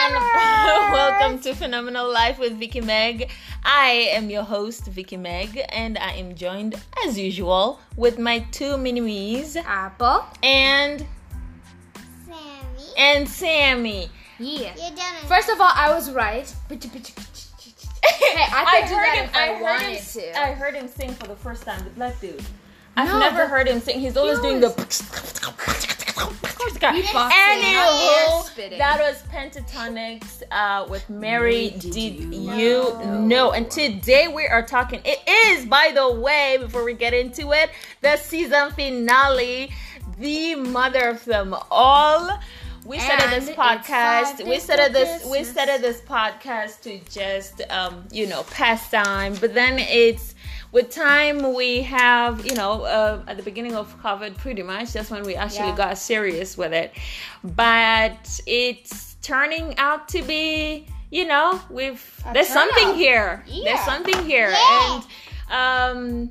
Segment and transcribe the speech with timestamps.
[0.10, 0.92] Welcome to phenomenal.
[0.92, 3.28] Welcome to Phenomenal Life with Vicky Meg.
[3.64, 6.74] I am your host, Vicky Meg, and I am joined,
[7.06, 10.24] as usual, with my two mini-me's, Apple.
[10.42, 11.04] and
[12.24, 12.88] Sammy.
[12.96, 14.08] and Sammy.
[14.38, 14.72] Yeah.
[14.78, 15.14] You're done.
[15.28, 16.52] First of all, I was right.
[18.02, 19.24] Hey, I could do heard that him.
[19.26, 20.02] if I, I heard him.
[20.02, 20.40] to.
[20.40, 21.84] I heard him sing for the first time.
[21.84, 22.42] The black dude.
[22.96, 24.00] I've No, never heard him sing.
[24.00, 24.68] He's always doing the.
[27.32, 31.70] Anywho, that was Pentatonix uh, with Mary.
[31.70, 33.52] Did, you know?
[33.52, 35.00] And today we are talking.
[35.04, 37.70] It is, by the way, before we get into it,
[38.00, 39.72] the season finale,
[40.18, 42.38] the mother of them all.
[42.86, 44.48] We started this And it's podcast.
[44.48, 45.24] We started this.
[45.26, 49.34] We started this podcast to just, um, you know, pass time.
[49.40, 50.34] But then it's
[50.72, 55.10] with time we have, you know, uh, at the beginning of COVID, pretty much that's
[55.10, 55.76] when we actually Yeah.
[55.76, 56.92] got serious with it.
[57.42, 62.02] But it's turning out to be, you know, we've
[62.32, 63.44] there's something here.
[63.64, 65.02] There's something here, Yeah.
[65.50, 65.96] and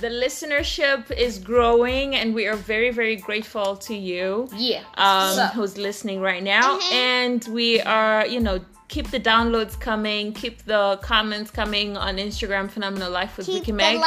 [0.00, 4.82] the listenership is growing, and we are very, very grateful to you yeah.
[4.96, 6.78] um, So- who's listening right now.
[6.92, 12.70] And we are, you know, keep the downloads coming, keep the comments coming on Instagram,
[12.70, 14.00] Phenomenal Life with Keep Vicky Meg.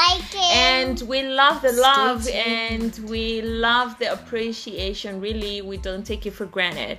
[0.54, 2.36] And we love the love tuned.
[2.36, 5.22] and we love the appreciation.
[5.22, 6.98] Really, we don't take it for granted.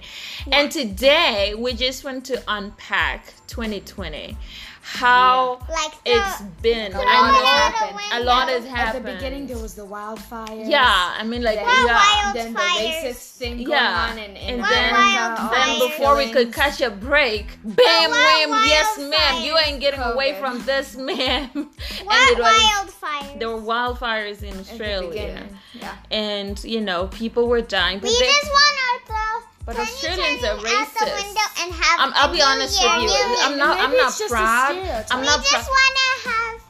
[0.53, 4.37] And today, we just want to unpack 2020.
[4.85, 6.93] How Like the, it's been.
[6.93, 8.23] lot I has know happened.
[8.23, 9.07] a lot has happened.
[9.07, 10.69] At the beginning, there was the wildfires.
[10.69, 12.33] yeah, I mean, like, Then, yeah.
[12.35, 13.03] then the Wildfires.
[13.05, 15.51] racist thing going Yeah, on in, in and then, wildfires?
[15.53, 17.75] then before we could catch a break, bam,
[18.11, 21.49] What wham, yes, ma'am, you ain't getting away from this, ma'am.
[21.55, 21.67] and
[22.05, 23.39] what it was wildfires?
[23.39, 25.47] there were wildfires in Australia.
[25.75, 25.95] Yeah.
[26.11, 27.99] and you know people were dying.
[28.01, 31.25] But we they, just want to throw But Can Australians are it out the racist.
[31.25, 33.37] window and have I'm, I'll a be honest with you.
[33.41, 33.79] I'm not.
[33.79, 34.75] I'm not proud.
[35.11, 35.45] I'm We not.
[35.45, 36.63] just Pr- wanna have.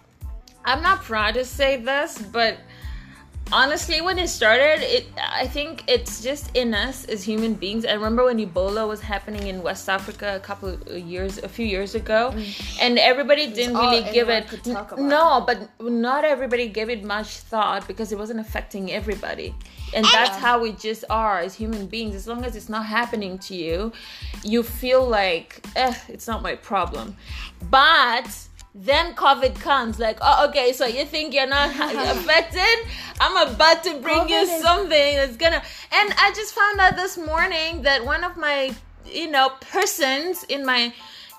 [0.65, 2.59] I'm not proud to say this, but
[3.53, 7.85] honestly, when it started, it I think it's just in us as human beings.
[7.85, 11.67] I remember when Ebola was happening in West Africa a couple of years, a few
[11.67, 12.35] years ago,
[12.81, 14.49] and everybody didn't really give it.
[14.49, 15.05] could talk about.
[15.05, 19.55] No, but not everybody gave it much thought because it wasn't affecting everybody.
[19.95, 22.15] And that's how we just are as human beings.
[22.15, 23.93] As long as it's not happening to you,
[24.43, 27.15] you feel like, eh, it's not my problem.
[27.71, 28.31] But
[28.75, 31.71] then COVID comes, like, oh, okay, so you think you're not
[32.17, 32.89] affected?
[33.21, 35.63] I'm about to bring you COVID is- something that's gonna.
[35.93, 38.75] And I just found out this morning that one of my,
[39.07, 40.93] you know, persons in my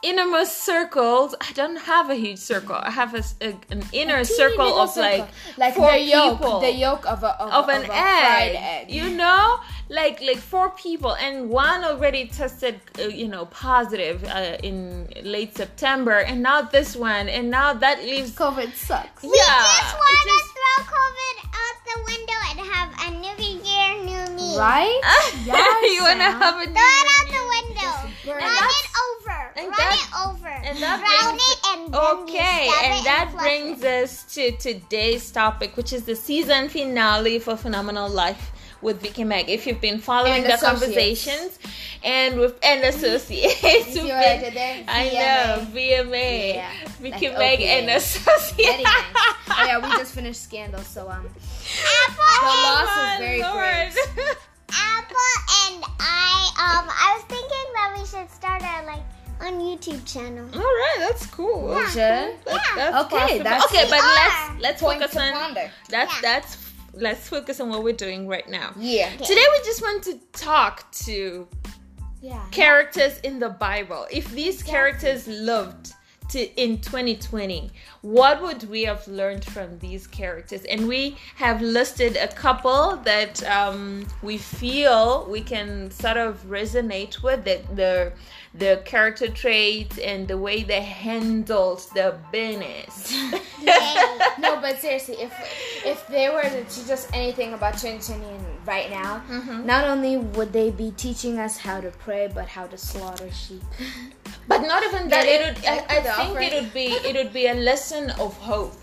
[0.03, 2.75] innermost circles, I don't have a huge circle.
[2.75, 5.27] I have a, s- a- an inner Teeny circle of like, circle.
[5.57, 7.93] like four the yolk, people the yolk of a of, of a- an of a
[7.93, 8.91] egg, fried egg.
[8.91, 9.59] you know
[9.89, 15.55] like like four people and one already tested uh, you know positive uh, in late
[15.57, 19.23] september and now this one and now that leaves COVID sucks.
[19.23, 23.09] yeah we just it want to just- throw COVID out the window and have a
[23.23, 23.37] new
[23.69, 24.57] year, new me.
[24.57, 24.99] Right?
[25.93, 27.93] you want to have a Throw it new- out the window.
[28.33, 28.71] Run it.
[28.79, 29.22] it over.
[29.55, 30.47] And Run that- it over.
[30.47, 34.03] and that Drown brings- it and Okay, and that flush brings it.
[34.03, 38.51] us to today's topic, which is the season finale for Phenomenal Life
[38.81, 39.49] with Vicky Meg.
[39.49, 40.79] If you've been following And the associates.
[40.81, 41.59] conversations
[42.03, 43.61] and with and associates,
[43.95, 44.83] what I been- did there?
[44.87, 45.13] I VMA.
[45.13, 47.65] know VMA, Yeah, Vicky like Meg OPA.
[47.79, 48.89] and associates.
[49.55, 53.53] Oh yeah, we just finished Scandal, so um, Apple the and loss is very Lord.
[53.55, 54.37] great.
[54.75, 55.15] Apple
[55.67, 59.03] and I um I was thinking that we should start our like
[59.43, 60.45] on YouTube channel.
[60.53, 61.75] All right, that's cool.
[61.75, 61.95] We should.
[62.45, 65.71] That's, that's Okay, that's- okay, but let's let's focus on ponder.
[65.89, 66.21] that's Yeah.
[66.21, 66.57] that's
[66.93, 68.71] let's focus on what we're doing right now.
[68.77, 69.09] Yeah.
[69.17, 71.47] Today we just want to talk to
[72.21, 72.39] Yeah.
[72.51, 74.07] characters in the Bible.
[74.11, 75.93] If these characters lived
[76.29, 77.69] to in 2020,
[78.01, 80.63] what would we have learned from these characters?
[80.65, 87.21] And we have listed a couple that um, we feel we can sort of resonate
[87.23, 88.13] with that the the
[88.55, 93.13] the character traits and the way they handled the business.
[94.39, 95.31] No, but seriously, if
[95.85, 99.65] if they were to teach us anything about 2020 and right now, Mm-hmm.
[99.65, 103.63] not only would they be teaching us how to pray, but how to slaughter sheep.
[104.47, 105.25] But not even that.
[105.25, 105.65] Yeah, It would.
[105.65, 106.87] I, I think it would be.
[107.09, 108.75] It would be a lesson of hope.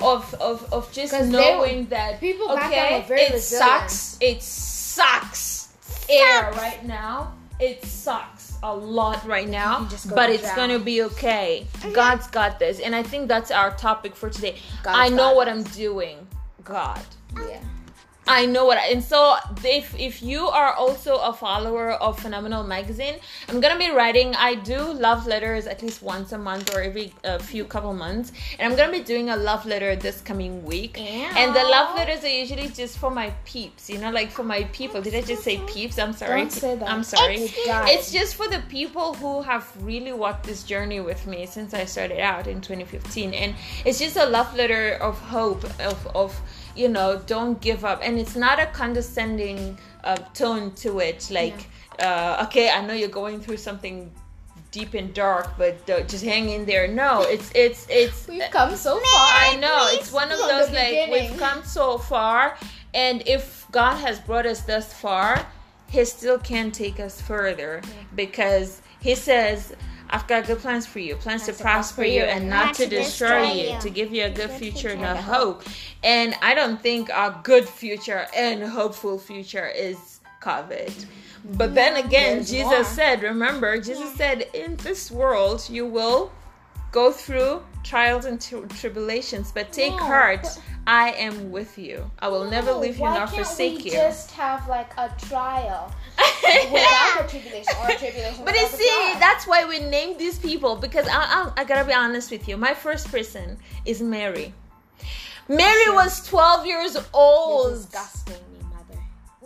[0.00, 3.42] Of, of, of just knowing were- that people okay it resilient.
[3.42, 5.68] sucks it sucks
[6.08, 10.56] air right now it sucks a lot right now go but it's drown.
[10.56, 11.66] gonna be okay.
[11.92, 14.56] God's got this and i think that's our topic for today.
[14.82, 16.26] God's i know what i'm doing.
[16.64, 17.00] God.
[17.48, 17.60] Yeah.
[18.28, 22.64] I know what, I, and so if if you are also a follower of Phenomenal
[22.64, 23.16] Magazine,
[23.48, 24.34] I'm gonna be writing.
[24.34, 28.32] I do love letters at least once a month or every uh, few couple months,
[28.58, 31.00] and I'm gonna be doing a love letter this coming week.
[31.00, 34.64] And the love letters are usually just for my peeps, you know, like for my
[34.72, 35.00] people.
[35.00, 35.98] Did I just say peeps?
[35.98, 36.40] I'm sorry.
[36.40, 36.88] Don't say that.
[36.88, 37.36] I'm sorry.
[37.36, 37.88] It died.
[37.90, 41.84] It's just for the people who have really walked this journey with me since I
[41.84, 43.54] started out in 2015, and
[43.84, 46.40] it's just a love letter of hope of of
[46.76, 48.00] you know don't give up.
[48.02, 51.68] And it's not a condescending uh, tone to it like
[51.98, 54.12] uh, okay i know you're going through something
[54.76, 56.86] deep and dark but just hang in there.
[56.86, 59.28] No it's it's it's We've come so far.
[59.48, 59.88] I know.
[59.90, 62.58] It's one of those like we've come so far,
[62.92, 65.46] and if God has brought us thus far,
[65.88, 67.80] He still can take us further
[68.14, 69.74] because He says,
[70.10, 73.80] "I've got good plans for you, plans to prosper you and not to destroy you,
[73.80, 75.64] to give you a good future and a hope."
[76.02, 81.06] And I don't think our good future and hopeful future is COVID.
[81.54, 82.84] But then mm, again, There's Jesus more.
[82.84, 86.32] said, remember, Jesus said, in this world you will
[86.92, 90.42] go through trials and tri- tribulations, but take No, heart.
[90.42, 92.08] but- I am with you.
[92.20, 93.90] I will never leave you nor forsake you.
[93.90, 95.92] just have like a trial
[96.72, 98.44] without a tribulation or a tribulation?
[98.44, 101.92] But you see, that's why we named these people because I, I, I gotta be
[101.92, 102.56] honest with you.
[102.56, 104.54] My first person is Mary.
[105.48, 107.72] Mary was 12 years You're old.
[107.74, 108.36] disgusting.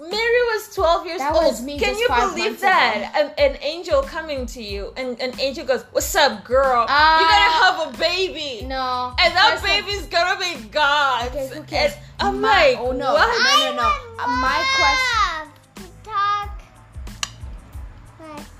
[0.00, 1.56] Mary was 12 years That old.
[1.78, 3.12] Can you believe that?
[3.14, 6.86] An, an angel coming to you, and an angel goes, What's up, girl?
[6.88, 7.20] Ah.
[7.20, 8.66] You're gonna have a baby.
[8.66, 9.14] No.
[9.20, 11.28] And that baby's gonna be God's.
[11.36, 11.92] Okay, who cares?
[12.18, 13.12] And I'm My- like, oh, no.
[13.12, 13.28] what?
[13.28, 14.24] No, no, no.
[14.24, 15.20] Uh, my question.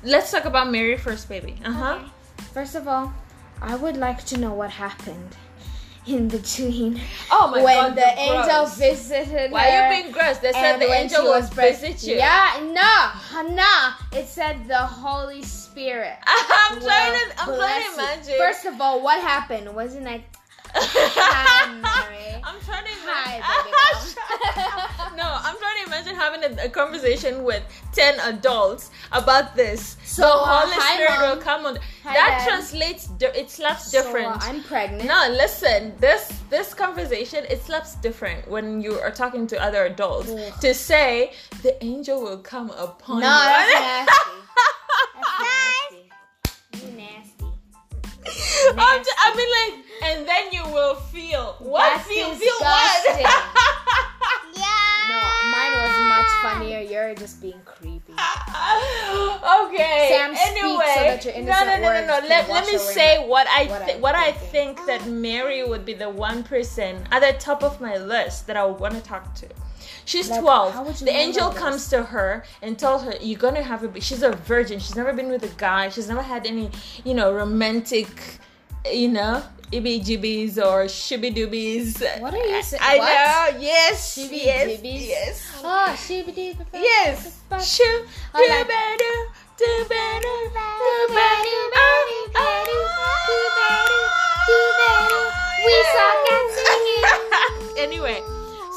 [0.02, 1.56] Let's talk about Mary first, baby.
[1.64, 1.94] Uh huh.
[2.00, 2.04] Okay.
[2.54, 3.12] First of all,
[3.60, 5.36] I would like to know what happened
[6.06, 8.78] in between Oh my when god, the you're angel gross.
[8.78, 9.82] visited Why her.
[9.82, 10.38] are you being gross?
[10.38, 12.16] They said the angel was preg- visit you.
[12.16, 14.18] Yeah, no, no.
[14.18, 16.16] It said the Holy Spirit.
[16.26, 17.40] I'm trying to.
[17.40, 18.34] I'm trying to imagine.
[18.38, 19.74] First of all, what happened?
[19.74, 20.24] Wasn't like,
[20.74, 23.36] I'm trying to Hi,
[23.70, 25.16] imagine.
[25.16, 27.62] no, I'm trying to imagine having a, a conversation with
[27.92, 29.96] ten adults about this.
[30.04, 31.36] So, the uh, Holy hi, Spirit Mom.
[31.36, 31.76] will come on.
[32.04, 32.48] Hi, that Dad.
[32.48, 33.08] translates.
[33.20, 34.48] It slaps So, uh, different.
[34.48, 35.04] I'm pregnant.
[35.08, 35.94] no, listen.
[35.98, 40.30] This this conversation it slaps different when you are talking to other adults.
[40.30, 40.52] Ugh.
[40.60, 43.32] To say the angel will come upon No, you.
[43.32, 44.36] that's nasty.
[45.16, 46.86] That's nasty.
[46.86, 47.44] You nasty.
[48.78, 51.96] I'm j- I mean, like, and then you will feel what?
[51.96, 53.20] That's feel, feel what?
[53.20, 53.28] Yeah.
[55.10, 56.80] No, mine was much funnier.
[56.80, 58.12] You're just being creepy.
[58.12, 60.08] okay.
[60.12, 62.28] Sam, speak anyway, so that your no, innocent no, no, no, words no.
[62.28, 65.84] Let, let me say what I what thi- I'm what I think that Mary would
[65.84, 69.00] be the one person at the top of my list that I would want to
[69.00, 69.48] talk to.
[70.04, 70.74] She's Like, 12.
[70.74, 73.82] how would you The angel about comes to her and tells her, You're gonna have
[73.82, 74.00] a baby.
[74.00, 74.78] She's a virgin.
[74.78, 75.88] She's never been with a guy.
[75.88, 76.70] She's never had any,
[77.04, 78.38] you know, romantic,
[78.90, 79.42] you know,
[79.72, 82.00] ibby jibbies or shibby doobies.
[82.20, 82.82] What are you saying?
[82.84, 83.54] I What?
[83.54, 84.16] know, yes.
[84.18, 85.06] Shibby yes, jibbies?
[85.08, 85.52] yes.
[85.62, 87.38] Ah, oh, shibidi Yes.
[87.62, 89.14] Shoo, I do like- better,
[89.58, 91.60] do better, do better.
[95.64, 97.76] We suck at singing.
[97.84, 98.20] Anyway,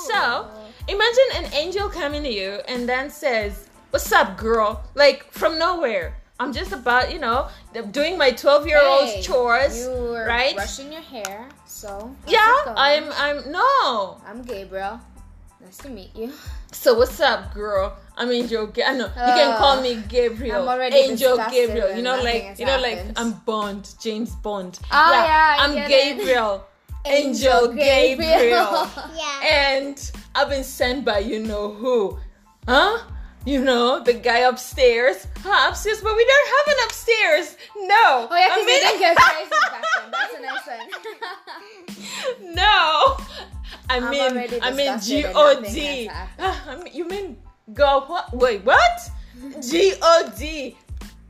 [0.07, 0.47] so
[0.87, 6.15] imagine an angel coming to you and then says, "What's up, girl?" Like from nowhere.
[6.43, 7.47] I'm just about, you know,
[7.91, 10.53] doing my 12 year old's Hey, chores, You were right?
[10.55, 12.73] brushing your hair, so Yeah.
[12.75, 13.05] I'm.
[13.15, 14.17] I'm no.
[14.27, 14.99] I'm Gabriel.
[15.63, 16.33] Nice to meet you.
[16.73, 17.95] So what's up, girl?
[18.17, 18.67] I'm Angel.
[18.67, 20.61] Ga- I know you can Uh, call me Gabriel.
[20.63, 21.95] I'm already Angel Gabriel.
[21.95, 22.99] You know, like you know, like.
[23.15, 24.77] I'm Bond, James Bond.
[24.91, 26.17] Oh, yeah, I I'm get it.
[26.17, 26.65] Gabriel.
[27.05, 28.87] Angel Gabriel.
[29.15, 29.39] Yeah.
[29.63, 32.19] and I've been sent by you know who,
[32.67, 32.99] huh?
[33.45, 35.69] You know the guy upstairs, huh?
[35.69, 37.57] Upstairs, but we don't have an upstairs.
[37.75, 38.27] No.
[38.31, 40.11] Oh yeah, I mean- didn't get back then.
[40.11, 40.67] That's a nice
[42.39, 42.55] one.
[42.55, 43.17] no.
[43.89, 46.09] I I'm mean, I mean G O D.
[46.39, 47.37] Ah, mean, you mean
[47.73, 48.33] go what?
[48.33, 49.09] Wait, what?
[49.61, 50.77] G O D.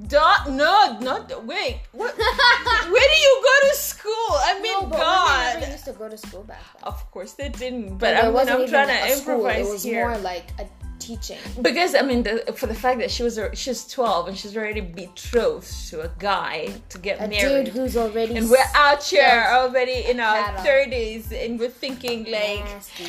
[0.07, 0.49] Dot?
[0.49, 1.79] No, not wait.
[1.93, 2.13] What?
[2.17, 4.11] Where do you go to school?
[4.31, 5.55] I mean, no, but God.
[5.55, 6.83] women used to go to school back then.
[6.83, 9.35] Of course they didn't, but there I mean, I'm trying to school.
[9.35, 10.09] improvise It was here.
[10.09, 10.65] more like a
[11.05, 11.37] teaching.
[11.61, 14.81] Because I mean, the, for the fact that she was she's twelve and she's already
[14.81, 17.35] betrothed to a guy to get married.
[17.35, 20.63] A married, dude who's already and we're out here already in our Cattle.
[20.63, 23.05] thirties, and we're thinking like, nasty.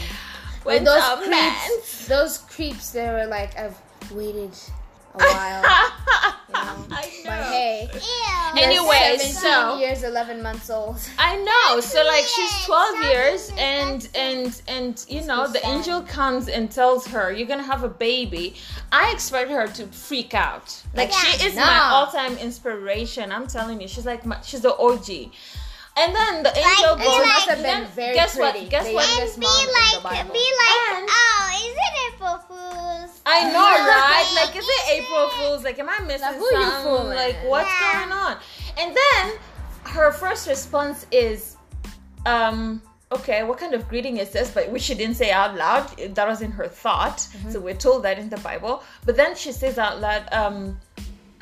[0.65, 2.19] when's those creeps, man?
[2.19, 3.77] those creeps, they were like, I've
[4.13, 4.53] waited
[5.15, 5.63] a while.
[6.49, 6.87] you know.
[6.91, 7.43] I But know.
[7.45, 8.63] hey, Ew.
[8.63, 10.97] Anyway, 17 so- years, 11 months old.
[11.19, 11.81] I know.
[11.81, 16.71] So like she's 12 that years and and and you know the angel comes and
[16.71, 18.55] tells her you're to have a baby.
[18.93, 20.81] I expect her to freak out.
[20.95, 23.33] Like she is my all-time inspiration.
[23.33, 23.89] I'm telling you.
[23.89, 25.31] She's like my, she's the OG.
[25.97, 28.61] And then the angel Like, goes be must have then been very guess pretty.
[28.63, 28.71] what?
[28.71, 29.09] Guess The what?
[29.09, 29.73] youngest And be mom in the
[30.05, 33.21] like, be like, And- oh, isn't it for fools?
[33.27, 34.33] I know, right?
[34.35, 35.63] Like, is it April Fool's?
[35.65, 36.83] Like, am I missing Like, who you something?
[36.83, 37.17] fooling?
[37.17, 37.93] Like, what's Yeah.
[38.01, 38.37] going on?
[38.77, 39.33] And then
[39.85, 41.57] her first response is,
[42.27, 42.83] um,
[43.13, 44.51] okay, what kind of greeting is this?
[44.51, 45.89] But which she didn't say out loud.
[46.17, 47.19] That was in her thought.
[47.19, 47.51] Mm-hmm.
[47.53, 48.83] So we're told that in the Bible.
[49.07, 50.81] But then she says out loud, um,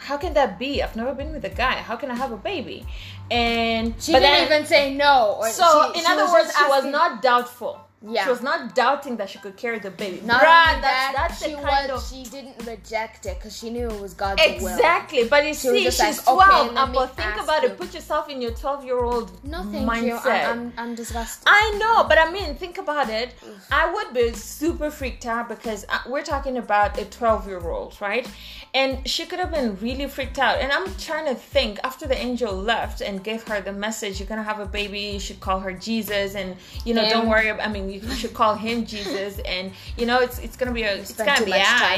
[0.06, 0.82] how can that be?
[0.82, 1.74] I've never been with a guy.
[1.88, 2.84] How can I have a baby?
[3.30, 5.36] And She but didn't then- even say no.
[5.40, 7.80] Or so she- in she other words, just she was not doubtful.
[8.04, 8.24] Yeah.
[8.24, 10.20] She was not doubting that she could carry the baby.
[10.24, 12.12] Not Bruh, that's, that, that's the she kind was.
[12.12, 14.52] of She didn't reject it because she knew it was God's will.
[14.68, 16.74] Exactly, but you She see, she's like, 12.
[16.74, 17.68] let me Apple, think about you.
[17.68, 17.78] it.
[17.78, 20.02] Put yourself in your 12 year old No, mindset.
[20.04, 20.14] you.
[20.16, 21.44] I'm, I'm, I'm disgusted.
[21.46, 23.34] I know, but I mean, think about it.
[23.70, 27.96] I would be super freaked out because uh, we're talking about a 12 year old,
[28.00, 28.28] right?
[28.74, 30.58] And she could have been really freaked out.
[30.58, 34.28] And I'm trying to think after the angel left and gave her the message, you're
[34.28, 37.10] gonna have a baby, you should call her Jesus, and you know, Him.
[37.10, 37.48] don't worry.
[37.48, 40.82] About, I mean, you should call him Jesus, and you know, it's it's gonna be
[40.82, 41.96] a, it's gonna be I,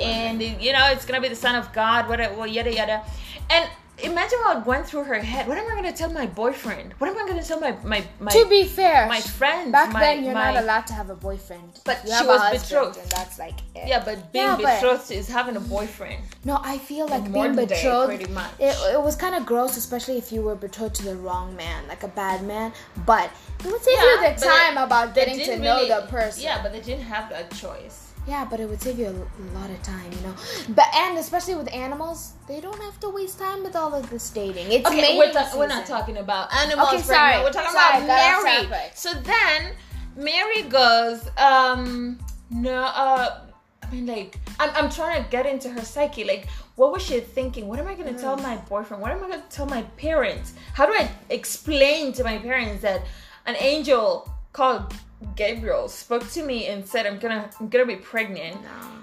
[0.00, 3.02] and you know, it's gonna be the son of God, whatever, yada yada,
[3.50, 3.68] and.
[4.02, 5.46] Imagine what went through her head.
[5.46, 6.94] What am I going to tell my boyfriend?
[6.98, 9.92] What am I going to tell my my my to be fair, my friends, back
[9.92, 11.78] my- then you're my- not allowed to have a boyfriend.
[11.84, 12.98] But you she was betrothed.
[12.98, 13.86] and that's like it.
[13.86, 16.22] Yeah, but being Yeah, but- betrothed is having a boyfriend.
[16.44, 18.08] No, I feel like being modern day, betrothed.
[18.08, 18.50] pretty much.
[18.58, 21.86] It, it was kind of gross, especially if you were betrothed to the wrong man,
[21.86, 22.72] like a bad man.
[23.06, 26.42] But it would save Yeah, you the time about getting to didn't know the person.
[26.42, 28.03] Yeah, but they didn't have that choice.
[28.26, 30.34] Yeah, but it would save you a lot of time, you know.
[30.70, 34.30] But and especially with animals, they don't have to waste time with all of this
[34.30, 34.72] dating.
[34.72, 37.34] It's Okay, we're, ta- we're not talking about animals Okay, right sorry.
[37.34, 37.44] now.
[37.44, 38.90] We're talking Sorry, about Mary.
[38.94, 39.72] So then
[40.16, 42.18] Mary goes, um,
[42.50, 43.40] no, uh,
[43.82, 46.24] I mean, like, I'm, I'm trying to get into her psyche.
[46.24, 47.68] Like, what was she thinking?
[47.68, 49.02] What am I going to tell my boyfriend?
[49.02, 50.54] What am I going to tell my parents?
[50.72, 53.02] How do I explain to my parents that
[53.46, 54.94] an angel called
[55.36, 58.56] Gabriel spoke to me and said, "I'm gonna, I'm gonna be pregnant,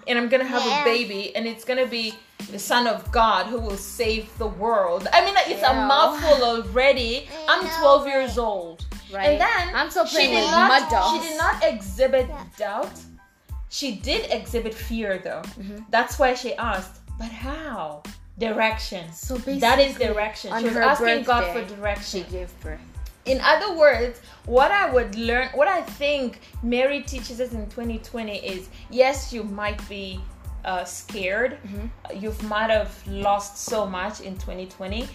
[0.08, 0.82] and I'm gonna have Yeah.
[0.82, 2.14] a baby, and it's gonna be
[2.52, 7.28] the Son of God who will save the world." I mean, it's a mouthful already.
[7.48, 8.86] I'm know, 12 years old.
[9.12, 9.30] Right.
[9.32, 11.12] And then I'm still she playing did with not.
[11.22, 12.44] She did not exhibit Yeah.
[12.58, 12.92] doubt.
[13.70, 15.44] She did exhibit fear, though.
[15.60, 15.80] Mm-hmm.
[15.90, 18.04] That's why she asked, "But how?"
[18.38, 19.12] Direction.
[19.14, 20.52] So that is direction.
[20.52, 22.24] on She was asking God for direction.
[22.24, 22.80] She gave birth.
[23.26, 28.38] In other words, what I would learn, what I think Mary teaches us in 2020
[28.38, 30.20] is yes, you might be
[30.66, 31.58] uh, scared.
[32.14, 35.08] You might have lost so much in 2020.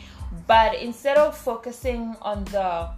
[0.47, 2.91] But instead of focusing on the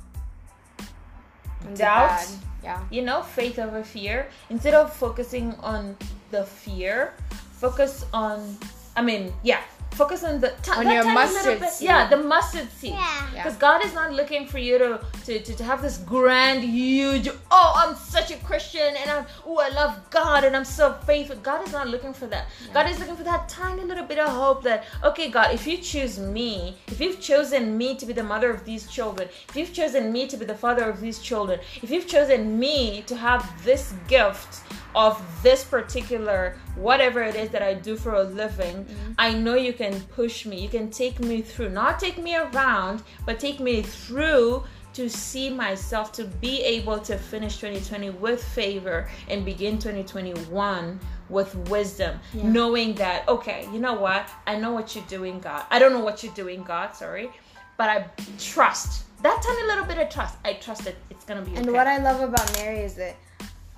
[1.62, 2.26] the doubt.
[2.62, 2.82] Yeah.
[2.90, 5.96] you know, faith over fear, instead of focusing on
[6.30, 7.14] the fear,
[7.52, 8.58] focus on,
[8.96, 9.60] I mean, yeah,
[9.92, 11.86] focus on the ti- On your mustard bit- seed.
[11.88, 12.92] Yeah, the mustard seed.
[12.92, 13.26] Yeah.
[13.34, 13.42] Yeah.
[13.42, 17.28] Because God is not looking for you to, to, to, to have this grand, huge,
[17.50, 21.36] oh, I'm such a Christian and I'm, oh, I love God and I'm so faithful.
[21.36, 22.46] God is not looking for that.
[22.72, 25.78] God is looking for that tiny little bit of hope that, okay, God, if you
[25.78, 29.72] choose me, if you've chosen me to be the mother of these children, if you've
[29.72, 33.42] chosen me to be the father of these children, if you've chosen me to have
[33.64, 34.60] this gift
[34.94, 39.12] of this particular whatever it is that I do for a living, mm-hmm.
[39.18, 40.60] I know you can push me.
[40.60, 45.50] You can take me through, not take me around, but take me through to see
[45.50, 52.94] myself to be able to finish 2020 with favor and begin 2021 with wisdom, knowing
[52.94, 54.28] that okay, you know what?
[54.46, 55.64] I know what you're doing, God.
[55.70, 57.30] I don't know what you're doing, God, sorry,
[57.76, 58.06] but I
[58.38, 59.04] trust.
[59.22, 60.36] That tiny little bit of trust.
[60.44, 61.60] I trust that it's to be Okay.
[61.60, 63.16] And what I love about Mary is that,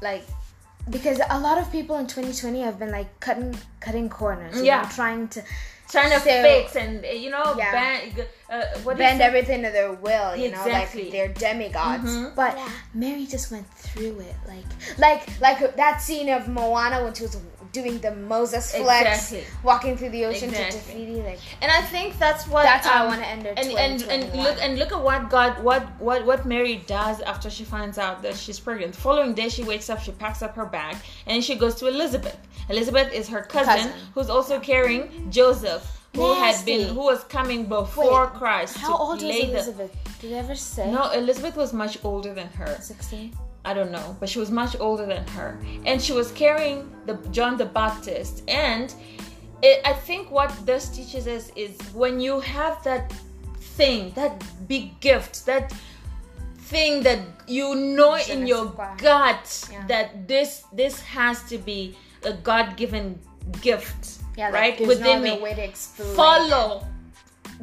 [0.02, 0.24] like,
[0.90, 4.82] because a lot of people in 2020 have been like cutting cutting corners, you Yeah.
[4.82, 5.42] know, trying to
[5.88, 7.72] trying to So- fix and you know Yeah.
[7.72, 12.10] bend, uh, what bend everything to their will, you know, like they're demigods.
[12.10, 12.34] Mhm.
[12.36, 12.68] But Yeah.
[12.94, 14.66] Mary just went through it, like
[14.98, 17.36] like like that scene of Moana when she was
[17.72, 19.44] doing the Moses flex, Exactly.
[19.62, 21.06] walking through the ocean to Exactly.
[21.06, 23.68] defeat Like and I think that's what That's how I um, wanna end her and
[23.86, 27.64] and and look and look at what God what what what Mary does after she
[27.64, 28.94] finds out that she's pregnant.
[28.94, 31.86] The following day, she wakes up, she packs up her bag, and she goes to
[31.86, 32.38] Elizabeth.
[32.68, 33.92] Elizabeth is her cousin, Cousin.
[34.14, 35.82] who's also carrying Joseph,
[36.14, 38.76] who had been who was coming before Wait, Christ.
[38.78, 39.92] how old was lay the- Elizabeth?
[40.20, 40.90] Did ever say?
[40.90, 42.76] No, Elizabeth was much older than her.
[42.80, 43.32] 16.
[43.64, 47.14] I don't know, but she was much older than her, and she was carrying the
[47.30, 48.42] John the Baptist.
[48.48, 48.94] And
[49.62, 53.12] it, I think what this teaches us is when you have that
[53.76, 55.72] thing, that big gift, that
[56.58, 59.86] thing that you know in your gut Yeah.
[59.88, 63.18] that this this has to be a God-given
[63.60, 64.78] gift, Yeah, right?
[64.80, 66.14] Within no me other way to explain.
[66.14, 66.86] follow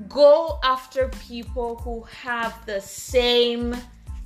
[0.10, 3.76] go after people who have the same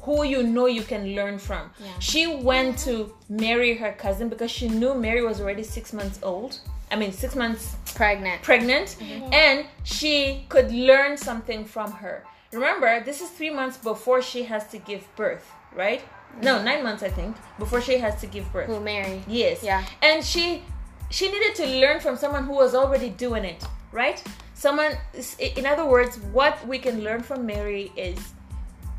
[0.02, 1.88] who you know you can learn from Yeah.
[2.00, 6.60] she went to marry her cousin because she knew mary was already six months old
[6.92, 7.76] i mean six months.
[7.96, 8.42] Pregnant.
[8.42, 9.34] pregnant mm-hmm.
[9.34, 14.68] and she could learn something from her remember this is three months before she has
[14.68, 16.44] to give birth right mm-hmm.
[16.44, 19.22] no nine months i think before she has to give birth Who Mary?
[19.28, 19.64] Yes.
[19.64, 19.86] Yeah.
[20.02, 20.64] And she
[21.12, 24.24] she needed to learn from someone who was already doing it, right?
[24.54, 24.94] Someone
[25.40, 28.18] in other words, what we can learn from Mary is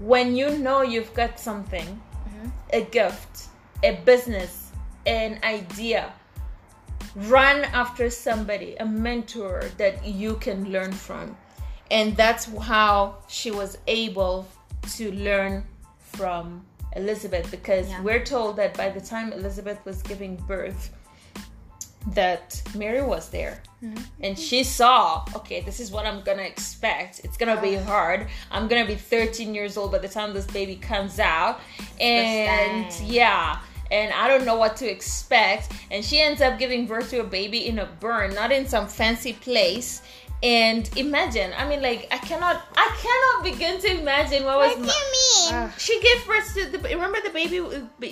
[0.03, 2.49] when you know you've got something, mm-hmm.
[2.73, 3.49] a gift,
[3.83, 4.73] a business,
[5.07, 6.13] an idea,
[7.15, 11.37] run after somebody, a mentor that you can learn from.
[11.91, 14.49] And that's how she was able
[14.97, 15.65] to learn
[15.99, 16.65] from
[16.97, 18.03] Elizabeth because Yeah.
[18.03, 20.91] we're told that by the time Elizabeth was giving birth,
[22.09, 23.63] that Mary was there.
[24.21, 27.21] And she saw, okay, this is what I'm gonna expect.
[27.25, 28.29] It's gonna be hard.
[28.51, 31.61] I'm gonna be 13 years old by the time this baby comes out.
[32.01, 33.59] And yeah,
[33.91, 35.73] and I don't know what to expect.
[35.91, 38.87] And she ends up giving birth to a baby in a burn, not in some
[38.87, 40.03] fancy place.
[40.45, 44.77] And imagine, I mean, like, I cannot, I cannot begin to imagine what was.
[44.77, 45.55] What do you mean?
[45.55, 46.79] Uh, she gave birth to the.
[46.79, 47.61] Remember the baby,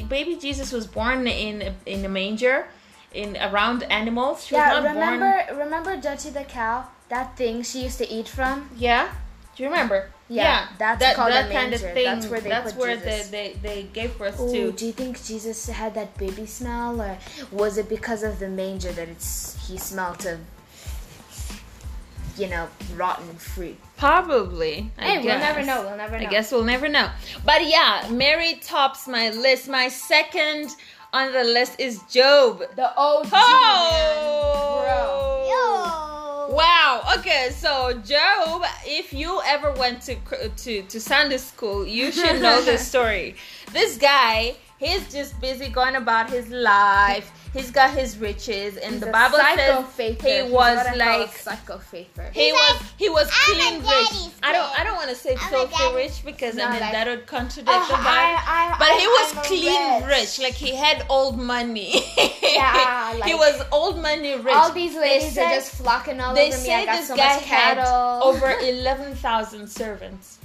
[0.04, 2.68] baby Jesus was born in in a manger,
[3.12, 4.46] in around animals.
[4.46, 5.58] She yeah, was not remember born.
[5.58, 6.86] remember Dutchie the cow?
[7.08, 8.70] That thing she used to eat from?
[8.76, 9.12] Yeah.
[9.56, 10.10] Do you remember?
[10.28, 11.94] Yeah, that's that, called that a kind of manger.
[11.94, 12.04] thing.
[12.04, 13.28] That's where they that's put where Jesus.
[13.28, 14.72] They, they they gave birth Ooh, to.
[14.72, 17.18] do you think Jesus had that baby smell, or
[17.50, 20.38] was it because of the manger that it's he smelled of,
[22.36, 23.76] you know, rotten fruit?
[23.96, 24.92] Probably.
[24.96, 25.82] I Hey, we'll never know.
[25.82, 26.26] We'll never know.
[26.26, 27.10] I guess we'll never know.
[27.44, 29.68] But yeah, Mary tops my list.
[29.68, 30.70] My second
[31.12, 32.60] on the list is Job.
[32.76, 34.86] the OG Oh,
[36.48, 36.54] Yo.
[36.54, 37.02] Wow.
[37.18, 40.16] Okay, so Job, if you ever went to
[40.64, 43.36] to to Sunday school, you should know this story.
[43.72, 47.30] This guy, he's just busy going about his life.
[47.52, 51.32] He's got his riches, and He's the Bible says he was what I a like
[51.36, 52.30] psycho-faither.
[52.32, 54.32] he He's was he was "I'm clean rich.
[54.42, 54.78] I don't.
[54.78, 57.68] I don't want to say I'm filthy rich because I mean like- that would contradict
[57.72, 58.06] Oh, the Bible.
[58.08, 60.38] I- I- but he was I'm clean rich.
[60.38, 60.38] rich.
[60.46, 62.02] Like he had old money.
[62.50, 64.54] Yeah, he was old money rich.
[64.54, 66.50] All these ladies said- are just flocking all over me.
[66.52, 68.20] say I got this so guy much had cattle.
[68.24, 70.38] over 11,000 servants.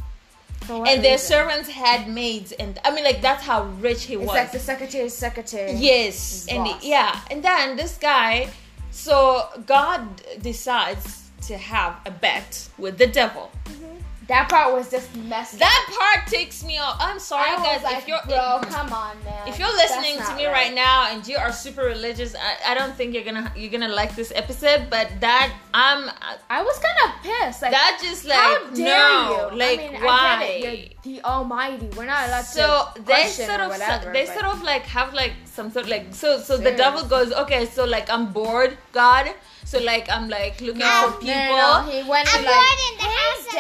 [0.70, 1.28] And their reason?
[1.28, 2.52] servants had maids.
[2.54, 4.36] And I mean, like, that's how rich he It's was.
[4.36, 5.74] like the secretary's secretary.
[5.74, 6.46] yes.
[6.50, 7.20] And yeah.
[7.32, 8.50] And then this guy,
[8.92, 10.02] so God
[10.42, 13.52] decides to have a bet with the devil.
[13.66, 13.95] Mm-hmm.
[14.28, 15.60] That part was just messed up.
[15.60, 16.98] That part takes me off.
[17.00, 17.84] I'm sorry, I was guys.
[17.84, 19.48] like, if you're bro, come on, man.
[19.48, 20.74] if you're listening to me right.
[20.74, 24.16] now and you are super religious, I, I don't think you're gonna you're gonna like
[24.16, 24.88] this episode.
[24.90, 26.10] But that I'm
[26.50, 27.62] I was kind of pissed.
[27.62, 29.58] Like, that just like how dare no, you?
[29.60, 30.38] like I mean, why?
[30.42, 30.80] I get it.
[31.04, 31.88] You're the Almighty.
[31.96, 34.12] We're not allowed so to So they sort of whatever.
[34.12, 37.04] they but- sort of like have like some sort of like so so the devil
[37.06, 39.30] goes okay so like I'm bored God
[39.64, 42.58] so like I'm like looking No, for people no, no, He went I'm and born
[42.58, 43.58] like, in the house and-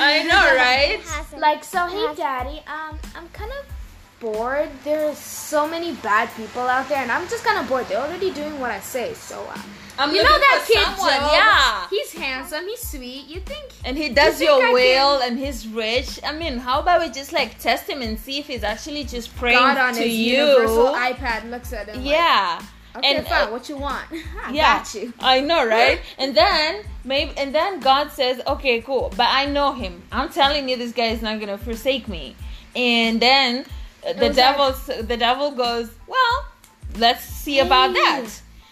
[0.00, 1.00] I know right
[1.38, 2.62] Like, so hey, daddy.
[2.66, 3.66] Um, I'm kind of
[4.20, 4.68] bored.
[4.84, 7.86] There's so many bad people out there, and I'm just kind of bored.
[7.88, 9.40] They're already doing what I say, so.
[9.48, 9.58] Uh,
[9.98, 11.30] I'm you know that for kid, someone, Job?
[11.32, 12.64] yeah He's handsome.
[12.66, 13.26] He's sweet.
[13.26, 13.66] You think?
[13.84, 17.10] and he does think your will can- and he's rich I mean how about we
[17.10, 20.14] just like test him and see if he's actually just praying God on to his
[20.14, 21.96] you universal iPad looks at him.
[21.96, 22.62] like, yeah
[22.96, 23.48] okay, and fine.
[23.48, 24.04] uh, what you want?
[24.46, 25.12] I yeah got you.
[25.20, 29.72] I know right and then maybe and then God says okay cool but I know
[29.72, 32.36] him I'm telling you this guy is not gonna forsake me
[32.76, 33.64] and then
[34.06, 36.46] uh, the was devil the devil goes well
[36.98, 38.28] let's see about that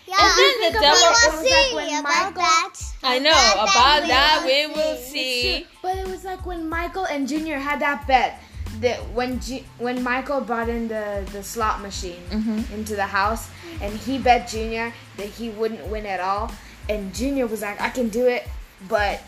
[0.09, 2.74] Yeah, And then the devil- will It was like when about Michael- that.
[3.02, 5.42] I know About about that that we we will will see.
[5.42, 8.40] see But it was like when Michael and Junior had that bet.
[8.81, 12.75] That when G- when Michael brought in the, the slot machine Mm-hmm.
[12.75, 13.49] into the house,
[13.81, 16.51] and he bet Junior that he wouldn't win at all,
[16.88, 18.47] and Junior was like, "I can do it,"
[18.88, 19.21] but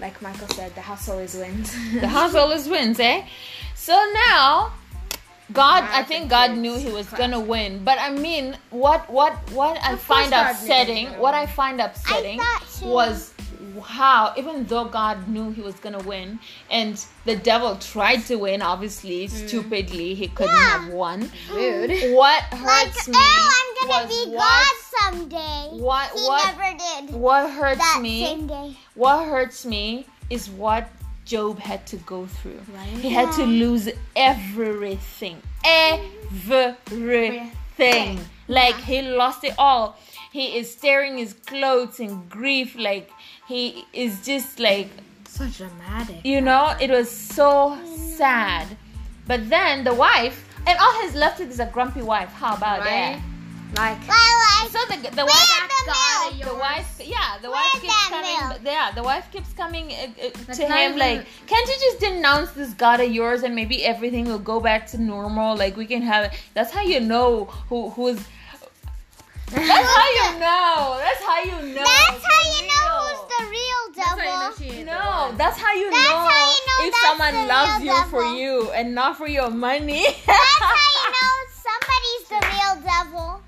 [0.00, 1.72] like Michael said, the house always wins.
[2.00, 3.24] the house always wins, eh?
[3.74, 3.92] So
[4.28, 4.72] now,
[5.52, 7.18] God, I Math think God knew He was class.
[7.20, 7.84] gonna win.
[7.84, 11.34] But I mean, what, what, what I Of course find upsetting, he was gonna what
[11.34, 13.32] I find upsetting thought was
[13.80, 16.38] how, even though God knew He was gonna win,
[16.70, 19.48] and the devil tried to win, obviously, Mm.
[19.48, 20.78] stupidly, he couldn't Yeah.
[20.80, 21.30] have won.
[21.50, 21.90] Rude.
[22.12, 25.68] What Like, hurts me oh, I'm gonna was be what, God someday.
[25.72, 27.14] what, he what, never did.
[27.14, 28.76] what hurts that me same day.
[28.94, 30.88] what hurts me is what
[31.24, 32.60] Job had to go through.
[32.74, 32.88] Right.
[33.00, 35.40] He had to lose everything.
[36.90, 38.20] Everything.
[38.48, 39.96] Like he lost it all.
[40.32, 42.74] He is tearing his clothes in grief.
[42.76, 43.10] Like
[43.52, 44.88] he is just like
[45.28, 46.20] So dramatic.
[46.32, 47.50] you know, it was so
[48.18, 48.66] sad.
[49.30, 50.36] But then the wife
[50.66, 52.32] and all he's left with is a grumpy wife.
[52.42, 53.20] How about Right?
[53.82, 54.68] Like, Well, I?
[54.74, 56.44] So the the wife the God milk?
[56.50, 58.60] the wife yeah the wife Where's keeps coming milk?
[58.76, 62.50] yeah the wife keeps coming uh, uh, to him even- like can't you just denounce
[62.60, 66.02] this god of yours and maybe everything will go back to normal like we can
[66.12, 66.32] have it.
[66.54, 67.28] that's how you know
[67.68, 68.20] who who's
[69.52, 73.04] that's how you know that's how you know That's how you know real.
[73.06, 74.84] who's the real devil.
[74.84, 78.24] no that's how you That's know how you know if someone loves real you for
[78.24, 81.34] you and not for your money That's how you know
[81.68, 83.40] somebody's the real devil.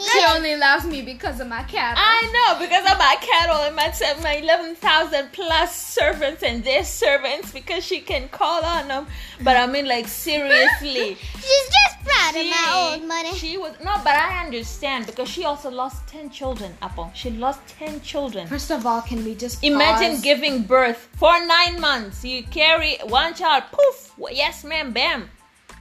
[0.00, 2.02] She only loves me because of my cattle.
[2.04, 6.84] I know because of my cattle and my my eleven thousand plus servants and their
[6.84, 9.06] servants because she can call on them.
[9.42, 13.32] But I mean, like seriously, She's just proud of my old money.
[13.34, 16.72] She was no, but I understand because she also lost ten children.
[16.82, 18.46] Apple, she lost ten children.
[18.46, 20.22] First of all, can we just Imagine pause?
[20.22, 22.24] giving birth for nine months.
[22.24, 23.64] You carry one child.
[23.72, 24.12] Poof.
[24.30, 24.92] Yes, ma'am.
[24.92, 25.30] Bam.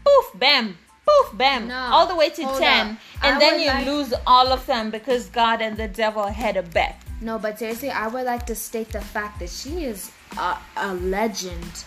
[0.04, 0.40] Poof.
[0.40, 0.78] Bam.
[1.10, 1.38] Poof.
[1.38, 1.68] Bam.
[1.68, 2.98] No, all the way to ten, up.
[3.24, 6.56] and I then you like- lose all of them because God and the devil had
[6.58, 7.02] a bet.
[7.22, 10.94] No, but seriously, I would like to state the fact that she is a, a
[10.96, 11.84] legend.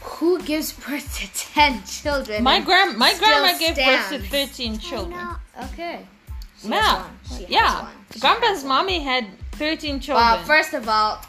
[0.00, 2.42] Who gives birth to ten children?
[2.44, 4.28] My and grand my grandma gave birth to stands?
[4.28, 5.10] thirteen I children.
[5.16, 5.36] know.
[5.72, 6.06] Okay.
[6.62, 7.10] She Yeah, one.
[7.28, 7.88] She has yeah.
[8.20, 10.24] Grandpa's mommy had 13 children.
[10.26, 11.20] Well, first of all,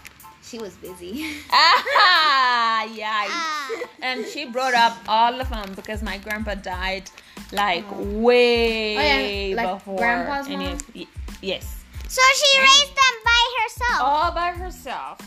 [0.48, 1.26] she was busy.
[1.52, 3.26] Ah, yeah.
[3.30, 3.72] Ah.
[4.02, 7.10] And she brought up all of them because my grandpa died
[7.52, 9.98] like way Oh, yeah, like before.
[9.98, 10.74] grandpa's any mom?
[10.74, 11.08] of-
[11.42, 11.84] yes.
[12.08, 14.02] So she raised them by herself.
[14.02, 15.18] All by herself.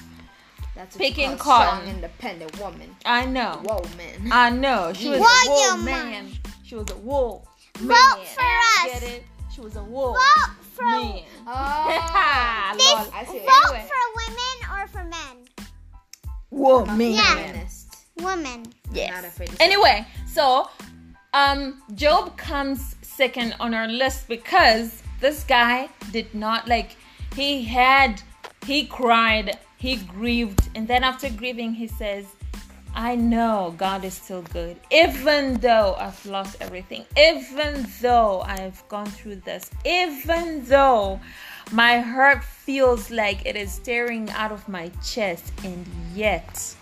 [0.77, 1.81] That's Picking a cotton.
[1.83, 2.95] strong, independent woman.
[3.05, 3.61] I know.
[3.65, 4.31] Woman.
[4.33, 4.93] I know.
[4.95, 5.29] She was Woman.
[5.47, 6.31] a wool man.
[6.65, 8.17] She was a wool Vote man.
[8.35, 9.21] for us.
[9.61, 9.73] Get it?
[9.73, 11.23] She was a wool Vote for man.
[11.47, 12.75] Oh.
[12.77, 12.93] this.
[12.93, 13.11] Lol.
[13.15, 13.39] I see.
[13.39, 13.89] Vote Anyway.
[13.89, 15.67] for women or for men?
[16.51, 17.01] Wool I'm.
[17.01, 17.35] Yeah.
[17.35, 17.97] feminist.
[18.21, 18.67] Women.
[18.93, 19.11] Yes.
[19.15, 20.69] Not afraid to say Anyway, so
[21.35, 26.97] um Job comes second on our list because this guy did not like
[27.35, 28.23] he had
[28.67, 32.27] he cried, he grieved, and then after grieving he says,
[32.95, 34.77] I know God is still good.
[34.91, 41.21] Even though I've lost everything, even though I've gone through this, even though
[41.73, 46.75] my heart feels like it is tearing out of my chest, and yet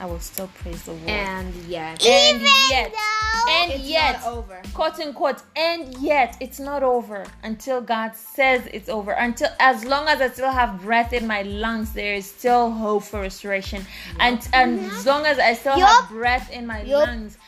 [0.00, 1.08] I will still praise the Lord.
[1.08, 4.62] And yet, And Even yet, though and it's yet, not over.
[4.72, 9.12] quote unquote, and yet it's not over until God says it's over.
[9.12, 13.04] Until as long as I still have breath in my lungs, there is still hope
[13.04, 13.84] for restoration.
[14.18, 17.06] And and as long as I still have breath in my Yup.
[17.08, 17.38] lungs,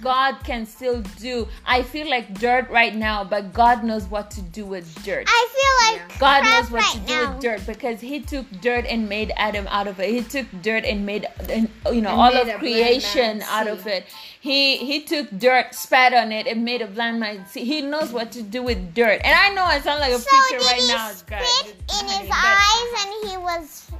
[0.00, 1.46] God can still do.
[1.66, 5.24] I feel like dirt right now, but God knows what to do with dirt.
[5.28, 7.32] I feel like God knows what right to do now.
[7.32, 10.10] with dirt because He took dirt and made Adam out of it.
[10.10, 14.06] He took dirt and made, and, you know, And all of creation out of it.
[14.40, 17.64] He He took dirt, spat on it, and made a blind man see.
[17.64, 19.20] He knows what to do with dirt.
[19.24, 21.46] And I know I sound like a So preacher did right he now, guys.
[21.48, 23.90] spit in his but- eyes and he was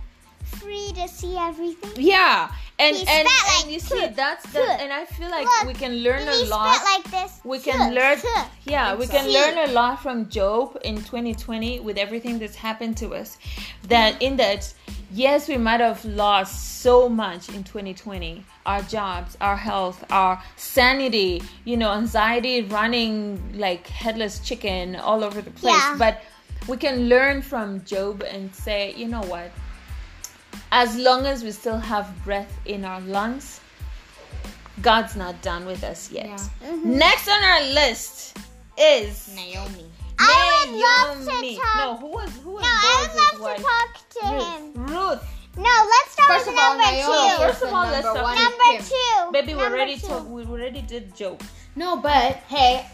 [0.44, 1.90] free to see everything?
[1.96, 2.50] Yeah,
[2.84, 5.66] and He and, and like you see that's tuh." the and I feel like Look,
[5.72, 6.76] we can learn a lot.
[6.92, 7.30] like this?
[7.44, 8.18] we can learn
[8.64, 13.06] yeah we can learn a lot from job in 2020 with everything that's happened to
[13.20, 13.38] us
[13.92, 14.62] that in that
[15.12, 21.42] yes we might have lost so much in 2020 our jobs our health our sanity
[21.64, 23.14] you know anxiety running
[23.66, 25.96] like headless chicken all over the place Yeah.
[25.98, 26.14] but
[26.68, 29.50] we can learn from job and say you know what
[30.72, 33.60] as long as we still have breath in our lungs
[34.82, 36.36] god's not done with us yet Yeah.
[36.68, 36.98] Mm-hmm.
[36.98, 38.36] Next on our list
[38.78, 39.84] is Naomi.
[40.18, 41.54] I would love Naomi.
[41.56, 41.76] to talk.
[41.76, 43.56] No, who was who was No, I would love wife?
[43.56, 44.72] to talk to him.
[44.74, 44.90] Ruth.
[44.90, 45.22] Ruth.
[45.56, 47.30] No, let's start First with of all, number Naomi.
[47.30, 47.42] two.
[47.42, 49.32] First of all, let's number start with Number two.
[49.32, 50.06] Baby, we Number already two.
[50.08, 51.40] told we already did joke.
[51.76, 52.86] No, but hey,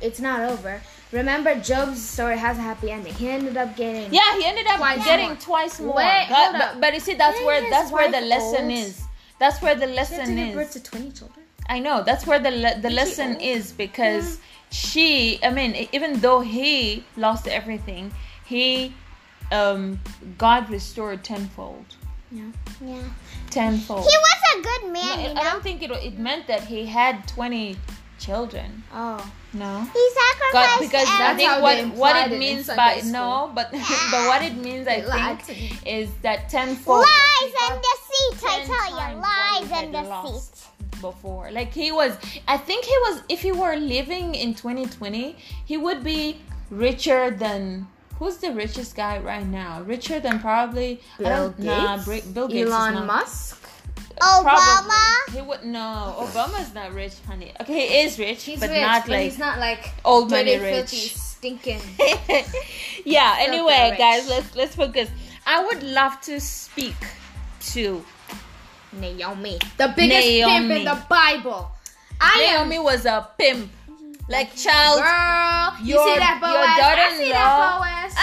[0.00, 0.80] it's not over.
[1.12, 3.14] Remember, Job's story has a happy ending.
[3.14, 4.12] He ended up getting.
[4.12, 5.36] Yeah, he ended up Twice getting more.
[5.36, 5.94] twice more.
[5.96, 6.80] Wait, but, hold but, up.
[6.80, 8.72] but you see, that's Isn't where that's where the lesson old?
[8.72, 9.02] is.
[9.38, 10.82] That's where the She had to lesson give birth is.
[10.82, 11.46] to 20 children.
[11.68, 14.38] I know that's where the le- the lesson is because
[14.70, 15.38] she.
[15.42, 18.12] I mean, even though he lost everything,
[18.44, 18.92] he,
[19.52, 20.00] um,
[20.36, 21.86] God restored tenfold.
[22.30, 22.44] Yeah.
[22.84, 23.02] Yeah.
[23.50, 24.00] Tenfold.
[24.00, 25.42] He was a good No, man, you I know.
[25.44, 27.76] don't think it it meant that he had twenty
[28.18, 28.82] children.
[28.92, 29.24] Oh.
[29.54, 29.80] No.
[29.80, 33.12] He sacrificed God, because I think what what it it means Sunday by school.
[33.12, 36.98] no, but ah, but what it means I They lied to think is that tenfold.
[37.00, 38.44] lies and deceit.
[38.46, 40.64] I tell you, lies and deceit.
[41.00, 42.16] Before, like he was,
[42.48, 43.22] I think he was.
[43.28, 47.86] If he were living in 2020, he would be richer than
[48.18, 49.80] who's the richest guy right now?
[49.82, 52.04] Richer than probably I Bill don't- Nah, Gates?
[52.04, 52.68] Bri- Bill Gates.
[52.70, 53.06] Elon not.
[53.06, 53.67] Musk.
[54.20, 54.42] Obama.
[54.42, 55.34] Probably.
[55.34, 56.14] He would no.
[56.18, 57.52] Obama's not rich, honey.
[57.60, 60.56] Okay, he is rich, He's but rich, not but like he's not like old money
[60.58, 61.14] rich.
[61.16, 61.80] stinking.
[63.04, 63.36] yeah.
[63.40, 65.08] Anyway, guys, let's let's focus.
[65.46, 66.96] I would love to speak
[67.72, 68.04] to
[68.92, 70.76] Naomi, the biggest pimp Naomi.
[70.80, 71.70] in the Bible.
[72.20, 72.78] I am Naomi.
[72.84, 73.70] Was a pimp,
[74.28, 74.98] like child.
[75.00, 75.76] girl.
[75.86, 76.66] You see that your Boaz?
[76.66, 77.36] I see daughter-in-law.
[77.36, 78.14] that Boaz.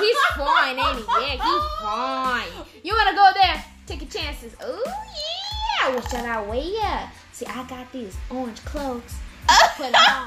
[0.00, 1.04] He's fine, ain't he?
[1.20, 2.52] Yeah, he's fine.
[2.82, 3.64] You wanna go there?
[3.86, 4.54] Take your chances.
[4.60, 5.94] Oh yeah.
[5.94, 7.10] What should I wear?
[7.32, 9.14] See, I got these orange clothes.
[9.76, 10.26] Put 'em on.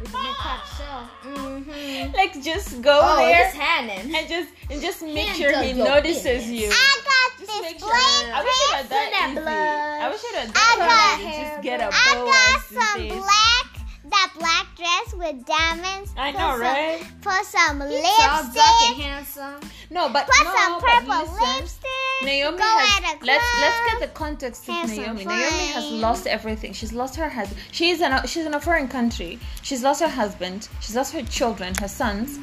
[0.00, 1.28] We can make quite show.
[1.30, 2.14] Mm-hmm.
[2.14, 4.14] like just go Oh, there it's happening.
[4.14, 6.50] and just and just make Handle sure he notices business.
[6.50, 6.68] you.
[6.70, 7.88] I got Just this make sure.
[7.88, 9.40] blank I wish it was that that easy.
[9.40, 10.02] blood.
[10.02, 11.42] I wish it was I that got- easy.
[11.42, 13.12] Just get a I bow got and some these.
[13.12, 13.66] black,
[14.10, 16.12] that black dress with diamonds.
[16.16, 17.02] I know, some- right?
[17.22, 19.04] Put some Tall, dark, and lipstick.
[19.04, 19.70] handsome.
[19.90, 21.60] No, but Put no, some but purple listen.
[21.60, 21.90] lipstick.
[22.22, 25.24] Naomi go has at a let's let's get the context of have some Naomi.
[25.24, 26.72] Naomi has lost everything.
[26.72, 27.60] She's lost her husband.
[27.72, 29.38] She's in a, she's in a foreign country.
[29.62, 30.68] She's lost her husband.
[30.80, 32.38] She's lost her children, her sons,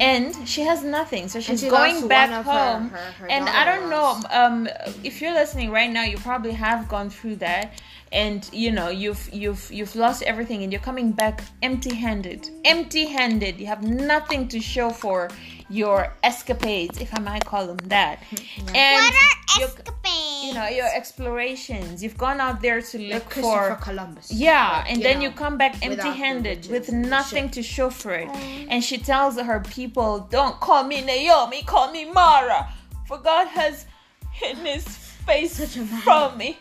[0.00, 1.28] and she has nothing.
[1.28, 2.88] So she's she going back one of her- home.
[2.90, 4.68] her- her and I don't know um,
[5.04, 6.04] if you're listening right now.
[6.04, 7.72] You probably have gone through that.
[8.12, 13.66] And you know you've you've you've lost everything and you're coming back empty-handed empty-handed you
[13.66, 15.28] have nothing to show for
[15.70, 18.18] your escapades if i might call them that
[18.74, 20.44] and What are your- escapades?
[20.44, 24.30] you know your explorations you've gone out there to look Christopher for Columbus.
[24.32, 28.12] yeah, Like, and you then know, you come back empty-handed with nothing to show for
[28.12, 28.28] it.
[28.28, 32.60] Um, and she tells her people, "Don't call me Naomi, call me Mara,
[33.06, 33.86] for God has
[34.32, 34.84] hidden His
[35.26, 36.58] face Such a from me."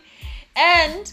[0.56, 1.12] And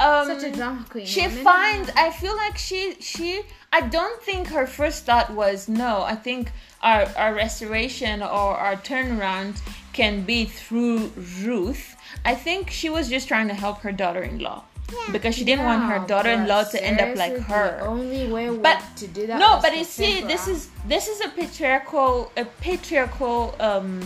[0.00, 1.06] um, Such a drama queen.
[1.06, 1.90] she finds.
[1.96, 3.42] I feel like she she.
[3.72, 6.02] I don't think her first thought was no.
[6.02, 9.60] I think our our restoration or our turnaround
[9.92, 11.10] can be through
[11.42, 11.96] Ruth.
[12.24, 14.64] I think she was just trying to help her daughter-in-law
[15.12, 17.78] because she didn't want her daughter-in-law to end up like her.
[17.80, 19.38] The only way But- to do that.
[19.38, 24.00] No, but you see, her this is this is a patriarchal a patriarchal um,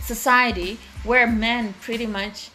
[0.00, 2.50] society where men pretty much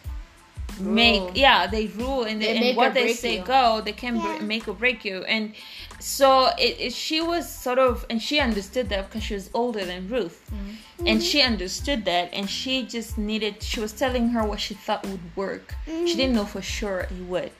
[0.80, 0.92] Rule.
[0.92, 3.44] make yeah they rule and, They and what they say you.
[3.44, 5.22] go they can br- make or break you.
[5.24, 5.54] And
[6.00, 9.84] so it, it she was sort of and she understood that because she was older
[9.84, 10.44] than Ruth.
[10.50, 11.06] Mm-hmm.
[11.06, 11.20] and mm-hmm.
[11.20, 15.36] she understood that and she just needed she was telling her what she thought would
[15.36, 15.74] work.
[15.86, 16.16] She mm-hmm.
[16.18, 17.52] didn't know for sure it would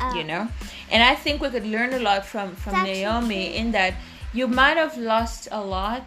[0.00, 0.14] Oh.
[0.14, 0.48] you know?
[0.90, 3.94] And i think we could learn a lot from from naomi in that
[4.32, 6.06] you might have lost a lot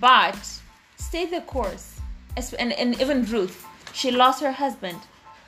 [0.00, 0.38] but
[0.96, 2.00] stay the course.
[2.36, 5.00] As- and, and even ruth she lost her husband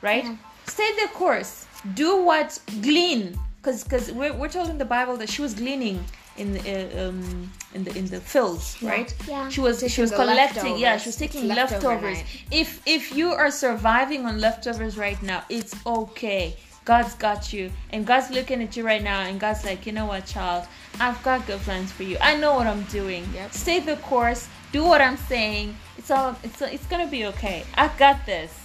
[0.02, 0.26] right?
[0.66, 1.66] Stay the course.
[1.94, 2.58] Do what?
[2.82, 3.38] Glean.
[3.62, 6.04] Because because we're, we're told in the bible that she was gleaning
[6.36, 9.14] in the uh, um in the in the fields right?
[9.28, 9.48] Yeah.
[9.48, 12.18] she was she was collecting yeah she was taking leftovers.
[12.50, 16.56] if if you are surviving on leftovers right now it's okay.
[16.84, 17.70] God's got you.
[17.90, 20.66] And god's looking at you right now and god's like you know what child?
[20.98, 22.16] I've got good plans for you.
[22.20, 23.24] I know what i'm doing.
[23.34, 23.52] Yep.
[23.52, 24.48] stay the course.
[24.72, 25.76] Do what i'm saying.
[25.98, 27.64] It's all it's it's gonna be okay.
[27.74, 28.61] I got this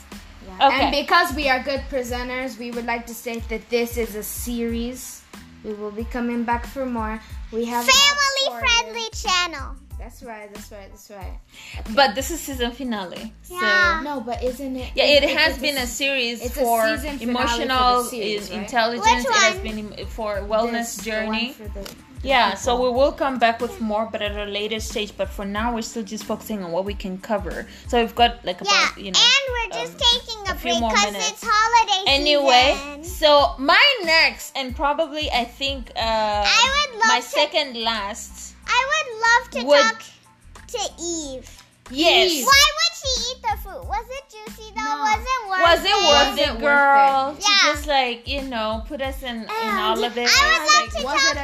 [0.48, 0.68] Yeah.
[0.68, 0.82] Okay.
[0.82, 4.24] And because we are good presenters, we would like to state that this is a
[4.24, 5.22] series.
[5.64, 7.20] We will be coming back for more.
[7.52, 9.10] We have a family friendly you.
[9.12, 9.76] channel.
[10.00, 10.54] That's right.
[10.54, 10.90] That's right.
[10.90, 11.40] That's right.
[11.96, 13.98] but this is season finale Yeah.
[13.98, 14.92] so No, but isn't it?
[14.96, 17.26] yeah, it it's has a been a s- series it's a for season finale for
[17.26, 17.32] the
[17.64, 18.64] emotional series, in- right?
[18.64, 19.06] intelligence.
[19.26, 21.54] Which It has been for wellness this, the one journey.
[21.54, 24.80] for the- the Yeah, so we will come back with more, but at a later
[24.80, 25.14] stage.
[25.18, 27.68] But for now, we're still just focusing on what we can cover.
[27.88, 29.20] So we've got like Yeah, about you know.
[29.20, 31.30] and we're just um, taking a, a few break more because minutes.
[31.32, 33.04] it's holiday Anyway, season.
[33.04, 38.56] so my next and probably I think uh, I would love my to- second last.
[38.68, 41.50] I would love to Would- talk to Eve.
[41.90, 42.44] Yes.
[42.46, 43.86] Why would she eat the fruit?
[43.86, 44.84] Was it juicy though?
[44.84, 45.08] No.
[45.08, 47.30] Was it worth Was it worth Was it, it worth girl?
[47.32, 47.42] it?
[47.42, 47.72] To Yeah.
[47.74, 50.28] just like you know, put us in in And all of it.
[50.30, 51.36] I would Like, love to Was talk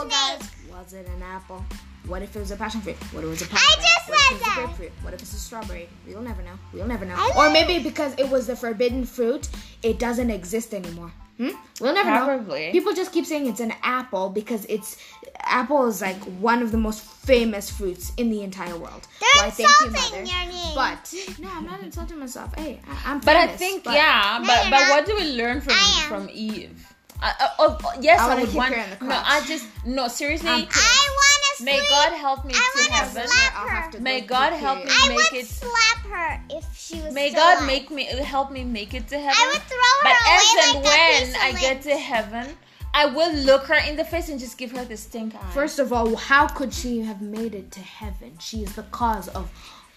[0.00, 0.40] apple, snake.
[0.40, 0.50] guys?
[0.70, 1.64] Was it an apple?
[2.06, 2.96] What if it was a passion fruit?
[3.12, 3.84] What if it was a I pomegranate?
[3.84, 4.54] just what if said it was a that.
[4.64, 4.92] grapefruit?
[5.02, 5.88] What if it's a strawberry?
[6.06, 6.58] We'll never know.
[6.72, 7.14] We'll never know.
[7.16, 9.48] I Or maybe because it was the forbidden fruit,
[9.82, 11.12] it doesn't exist anymore.
[11.36, 11.50] Hmm?
[11.80, 12.66] We'll never Probably.
[12.66, 12.72] know.
[12.72, 14.96] People just keep saying it's an apple because it's
[15.40, 19.06] apple is like one of the most famous fruits in the entire world.
[19.20, 20.30] They're Why, thank you, insulting mother.
[20.32, 20.74] your name.
[20.74, 22.54] But no, I'm not insulting myself.
[22.56, 24.90] Hey, I, I'm But I think but yeah, No, but you're but not.
[24.90, 25.74] what do we learn from
[26.08, 26.92] from Eve?
[27.20, 28.74] Uh, uh, oh, oh, yes, I I, wanna would kick want.
[28.74, 29.22] her in the No.
[29.24, 30.48] I just no seriously.
[30.48, 31.80] I'm I want to May.
[31.90, 33.28] God help me I to wanna heaven.
[33.28, 35.46] slap I'll have to May God help me I make would it.
[35.46, 37.12] slap her if she was.
[37.12, 37.66] May still God alive.
[37.66, 39.34] make me help me make it to heaven.
[39.36, 41.82] I would throw her but away as and like that when piece of I get
[41.82, 42.56] to heaven,
[42.94, 45.50] I will look her in the face and just give her the stink eye.
[45.52, 48.36] First of all, how could she have made it to heaven?
[48.40, 49.50] She is the cause of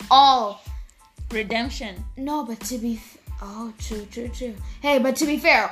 [0.09, 0.63] all.
[1.31, 2.03] redemption.
[2.17, 2.95] No, but to be.
[2.95, 4.55] F- oh, true, true, true.
[4.81, 5.71] Hey, but to be fair,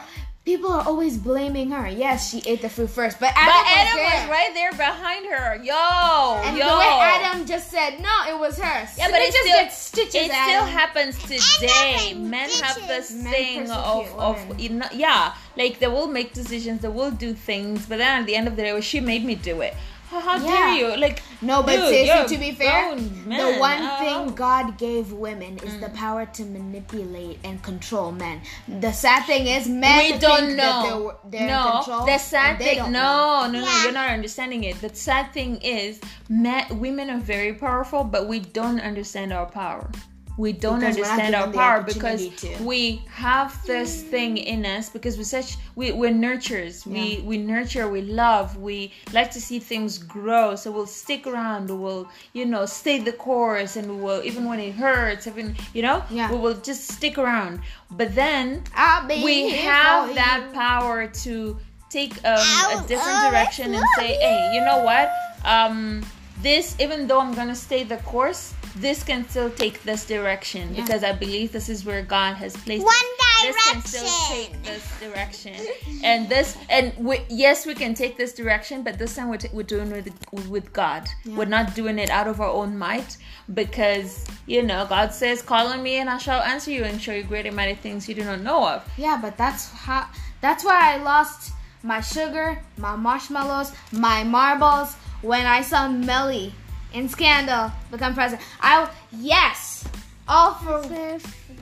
[0.49, 1.87] people are always blaming her.
[1.87, 4.05] Yes, she ate the food first, but Adam, But was, Adam there.
[4.21, 5.47] was right there behind her.
[5.61, 6.65] Yo, And yo.
[6.71, 8.79] the way Adam just said, no, it was her.
[8.97, 10.15] Yeah, So but it just still, get stitches.
[10.15, 10.49] it Adam.
[10.49, 11.67] still happens today.
[11.67, 13.11] nothing, Men have this.
[13.11, 17.33] Men thing of of you know, yeah, like they will make decisions, they will do
[17.33, 19.75] things, but then at the end of the day, well, she made me do it.
[20.09, 20.97] How, how dare you?
[20.97, 23.97] Like No, but dude, seriously, to be fair, the one Oh.
[23.99, 25.93] thing God gave women is the mm.
[25.93, 28.41] power to manipulate and control men.
[28.67, 31.13] The sad thing is, men we don't they're, know.
[31.29, 32.05] they're in no, control.
[32.07, 32.77] the sad thing.
[32.91, 33.45] know.
[33.45, 33.65] No, no, no.
[33.65, 33.83] Yeah.
[33.83, 34.81] You're not understanding it.
[34.81, 39.91] The sad thing is, men, women are very powerful, but we don't understand our power.
[40.39, 42.63] We don't Because understand our power because to.
[42.63, 46.85] we have this thing in us because we're such we we're nurturers.
[46.85, 47.89] We we nurture.
[47.89, 48.55] We love.
[48.55, 50.55] We like to see things grow.
[50.55, 51.67] So we'll stick around.
[51.69, 55.27] We'll you know stay the course, and we will even when it hurts.
[55.27, 56.31] Even you know Yeah.
[56.31, 57.59] we will just stick around.
[57.91, 58.63] But then
[59.09, 60.53] we have that you.
[60.53, 61.57] power to
[61.89, 64.25] take um, a different oh, direction and say lovely.
[64.25, 65.11] hey you know what
[65.43, 66.05] um
[66.43, 70.81] this even though i'm gonna stay the course this can still take this direction Yeah.
[70.83, 73.55] because i believe this is where god has placed One it.
[73.55, 75.55] this can still take this direction
[76.03, 79.49] and this and we, yes we can take this direction but this time we're, t-
[79.53, 83.17] we're doing it with, with god we're not doing it out of our own might
[83.53, 87.13] because you know god says call on me and i shall answer you and show
[87.13, 90.07] you great and mighty things you do not know of Yeah, but that's how.
[90.41, 91.51] That's why I lost
[91.83, 96.53] my sugar, my marshmallows, my marbles when I saw Mellie
[96.93, 98.47] in Scandal become president.
[98.61, 99.85] I yes,
[100.27, 100.81] all for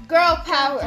[0.07, 0.81] girl power.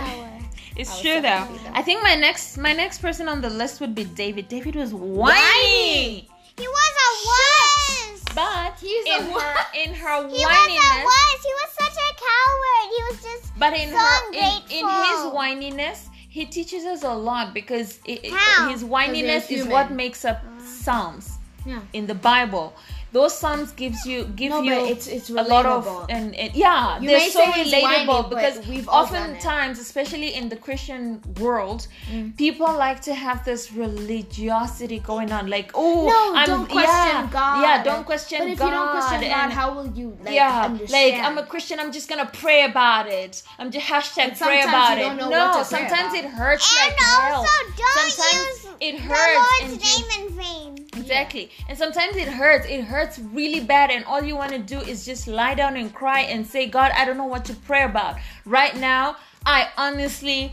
[0.76, 1.70] it's true so though though.
[1.74, 4.94] i think my next my next person on the list would be david david was
[4.94, 6.26] whiny
[6.56, 8.22] He was a was.
[8.34, 11.36] but He's in a her in her He was a whininess was.
[11.48, 12.84] He was such a coward.
[12.94, 13.58] He was just.
[13.58, 15.32] But in So her, in, in his ungrateful.
[15.38, 18.68] whininess, he teaches us a lot because it, it- How?
[18.70, 20.62] his whininess is what makes up uh.
[20.64, 21.80] Psalms Yeah.
[21.92, 22.72] in the Bible.
[23.12, 27.00] Those Psalms gives you give No, you it's- it's a lot of and, and yeah
[27.00, 29.18] You they're so relatable whiny, because we've all done it.
[29.18, 31.02] oftentimes especially in the Christian
[31.40, 31.80] world
[32.12, 32.36] Mm.
[32.36, 37.28] people like to have this religiosity going on like oh No, I'm, don't question yeah,
[37.32, 37.62] God.
[37.62, 40.34] yeah don't question But if God you don't question God, and- how will you like
[40.34, 40.92] yeah, understand?
[40.98, 41.80] like I'm a Christian.
[41.80, 43.42] I'm just gonna pray about it.
[43.58, 45.16] I'm just hashtag pray about it.
[45.16, 46.24] no, what to pray sometimes about.
[46.24, 47.34] it hurts And like hell.
[47.40, 50.79] also, don't sometimes use it the hurts Lord's and you- name in vain.
[51.10, 52.66] Exactly, and sometimes it hurts.
[52.68, 55.92] It hurts really bad, and all you want to do is just lie down and
[55.92, 59.16] cry and say, "God, I don't know what to pray about right now.
[59.44, 60.52] I honestly."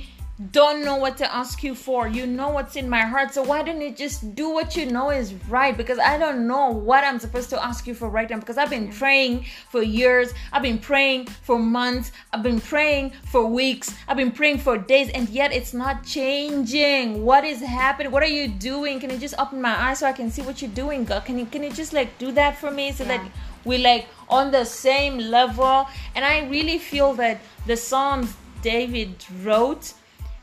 [0.51, 2.07] Don't know what to ask you for.
[2.07, 3.33] You know what's in my heart.
[3.33, 5.75] So why don't you just do what you know is right?
[5.75, 8.37] Because I don't know what I'm supposed to ask you for right now.
[8.37, 10.35] Because I've been praying for years.
[10.53, 12.11] I've been praying for months.
[12.31, 13.95] I've been praying for weeks.
[14.07, 15.09] I've been praying for days.
[15.09, 17.25] And yet it's not changing.
[17.25, 18.11] What is happening?
[18.11, 18.99] What are you doing?
[18.99, 21.25] Can you just open my eyes so I can see what you're doing, God?
[21.25, 23.31] Can you can you just like do that for me so that Yeah.
[23.65, 25.87] we like on the same level?
[26.13, 29.93] And I really feel that the Psalms David wrote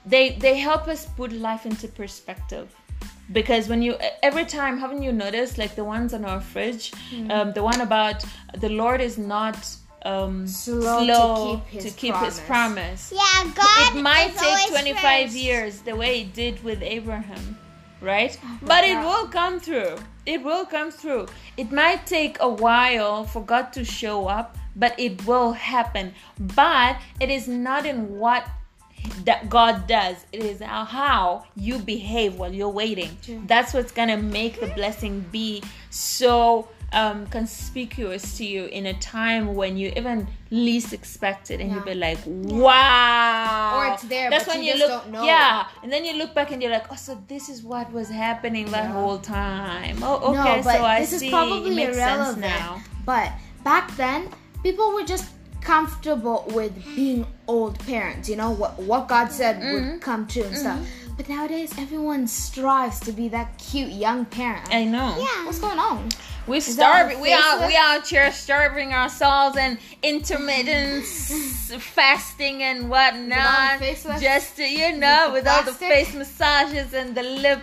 [0.07, 2.69] they they help us put life into perspective
[3.33, 7.31] because when you every time haven't you noticed like the ones on our fridge Hmm.
[7.31, 8.25] um, the one about
[8.59, 9.57] the lord is not
[10.05, 13.11] um, Slow to keep his to keep his promise.
[13.11, 13.97] promise Yeah, God.
[13.97, 15.01] it might is take 25
[15.31, 15.37] first.
[15.37, 17.57] years the way it did with abraham
[18.03, 19.97] right Oh, but it will come through
[20.27, 21.27] it will come through
[21.57, 26.97] it might take a while for god to show up but it will happen but
[27.21, 28.45] it is not in what
[29.25, 30.17] that God does.
[30.33, 33.17] It is how, you behave while you're waiting.
[33.47, 39.55] That's what's gonna make the blessing be so um, conspicuous to you in a time
[39.57, 44.47] when you even least expect it, and you'll be like, "Wow!" Or it's there, That's
[44.47, 45.25] when you you, just look, don't know.
[45.25, 48.09] yeah, and then you look back and you're like, "Oh, so this is what was
[48.09, 48.93] happening that Yeah.
[48.93, 51.27] whole time." Oh, okay, no, so I this see.
[51.27, 52.45] is probably it makes irrelevant.
[52.45, 52.83] sense now.
[53.05, 53.33] But
[53.65, 54.29] back then,
[54.63, 55.27] people were just
[55.65, 58.29] comfortable with being old parents.
[58.29, 59.91] You know what what God said Mm-hmm.
[59.93, 60.81] would come true and stuff.
[61.17, 64.69] But nowadays, everyone strives to be that cute young parent.
[64.75, 65.15] I know.
[65.19, 65.47] Yeah.
[65.47, 66.09] What's going on?
[66.49, 67.21] We starving.
[67.21, 71.05] We are We out here starving ourselves and intermittent
[71.81, 73.81] fasting and whatnot.
[74.21, 77.61] Just to, you know, With with all the face massages and the lip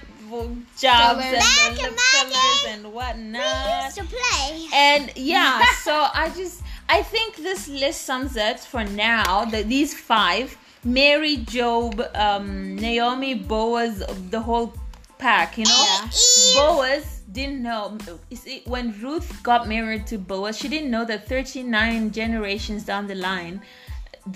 [0.80, 1.44] jobs Fillers.
[1.68, 3.84] and the lip my fillers day, and We whatnot.
[3.86, 4.66] used to play.
[4.74, 6.64] And yeah, so I just
[6.98, 9.46] I think this list sums it for now.
[9.54, 10.48] That these five:
[10.84, 11.94] Mary, Job,
[12.28, 12.48] um,
[12.86, 13.96] Naomi, Boaz,
[14.34, 14.70] the whole
[15.18, 15.50] pack.
[15.60, 16.10] You know, Yeah.
[16.58, 17.06] Boaz
[17.38, 17.84] didn't know.
[18.32, 23.04] You see, when Ruth got married to Boaz, she didn't know that 39 generations down
[23.08, 23.56] the line,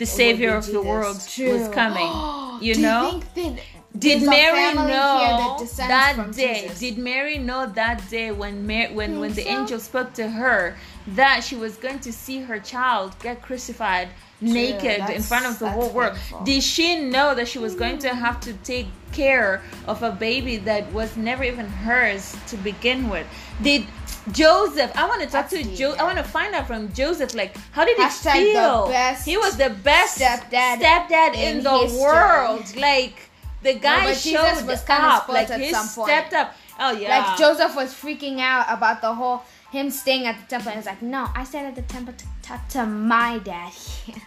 [0.01, 0.91] the savior of the Jesus.
[0.91, 1.53] world True.
[1.60, 2.12] was coming.
[2.68, 3.01] You Do know.
[3.36, 3.58] you
[3.98, 6.62] Did there's Mary know that day?
[6.64, 6.80] Jesus?
[6.80, 9.50] Did Mary know that day when Mar- when when the so.
[9.50, 10.76] angel spoke to her
[11.08, 14.10] that she was going to see her child get crucified
[14.41, 16.14] naked in front of the whole world?
[16.14, 16.43] painful.
[16.43, 20.58] Did she know that she was going to have to take care of a baby
[20.58, 23.26] that was never even hers to begin with?
[23.62, 23.86] Did
[24.32, 25.93] Joseph, I want to talk That's to Joe.
[26.00, 28.88] I want to find out from Joseph, like, how did Hashtag he feel?
[29.24, 32.02] he was the best stepdad stepdad in, in the history.
[32.02, 32.76] world.
[32.76, 33.24] Like,
[33.66, 36.07] the guy but Jesus was kinda up, like at he some point.
[36.09, 36.55] stepped up.
[36.80, 40.70] Oh yeah, Like Joseph was freaking out about the whole him staying at the temple.
[40.70, 43.76] And he's like, no, I stayed at the temple to talk to my daddy.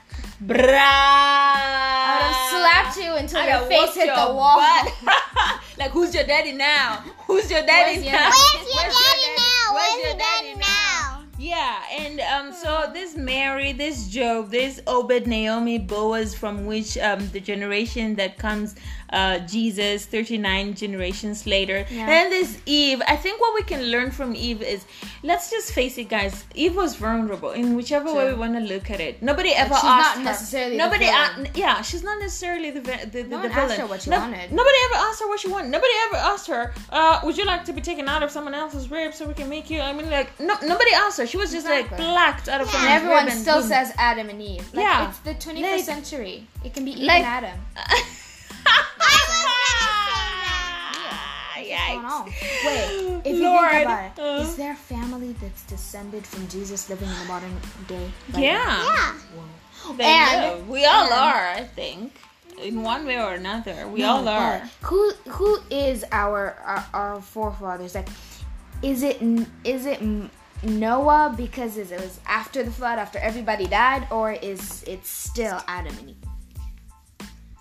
[0.44, 0.78] Brah.
[0.78, 4.58] I would have slapped you until I'd your face hit your the wall.
[5.78, 7.02] like, who's your daddy now?
[7.26, 8.30] Who's your daddy Where's now?
[8.30, 8.58] daddy?
[8.58, 9.74] Where's your daddy now?
[9.74, 11.17] Where's Where's your daddy now?
[11.40, 17.28] Yeah, and um, so this Mary, this Job, this Obed, Naomi, Boaz, from which um,
[17.28, 18.74] the generation that comes,
[19.10, 21.86] uh, Jesus, 39 generations later.
[21.90, 22.10] Yeah.
[22.10, 24.84] And this Eve, I think what we can learn from Eve is,
[25.22, 26.44] let's just face it, guys.
[26.56, 29.22] Eve was vulnerable in whichever way we want to look at it.
[29.22, 30.24] Nobody ever she's asked not her.
[30.24, 33.70] necessarily the Nobody, a- yeah, she's not necessarily the the, the, No the one villain.
[33.70, 34.50] asked her what she No- wanted.
[34.52, 35.70] Nobody ever asked her what she wanted.
[35.70, 38.90] Nobody ever asked her, uh, "Would you like to be taken out of someone else's
[38.90, 41.27] rib so we can make you?" I mean, like, no, nobody asked her.
[41.28, 42.04] She was just like Exactly.
[42.06, 42.72] plucked out of Yeah.
[42.72, 43.68] someone's And everyone rib and still boom.
[43.68, 44.68] says Adam and Eve.
[44.72, 45.08] Like, Yeah.
[45.08, 46.46] It's the 21st Like- century.
[46.64, 47.58] It can be Eve like- and Adam.
[51.58, 51.86] Yikes.
[51.92, 52.24] going on?
[52.64, 53.70] Wait, if you Lord.
[53.70, 54.42] think about it, Uh.
[54.42, 57.54] is there a family that's descended from Jesus living in the modern
[57.86, 58.10] day?
[58.32, 59.12] right Yeah, Yeah.
[59.96, 60.72] they And- do.
[60.72, 61.48] we all and- are.
[61.50, 62.14] I think,
[62.62, 64.16] in one way or another, we now?
[64.16, 64.62] all are.
[64.82, 67.94] Who who is our, our our forefathers?
[67.94, 68.08] Like,
[68.82, 69.20] is it
[69.64, 70.00] is it
[70.62, 75.96] Noah because it was after the flood, after everybody died, or is it still Adam
[75.98, 76.16] and Eve?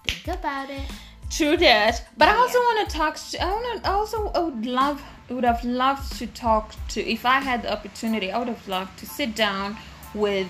[0.08, 0.82] Think about it.
[1.30, 2.40] True that, but I Yeah.
[2.40, 3.16] also want to talk.
[3.32, 3.90] To, I want to.
[3.90, 5.02] I also would love.
[5.30, 7.06] Would have loved to talk to.
[7.06, 9.76] If I had the opportunity, I would have loved to sit down
[10.14, 10.48] with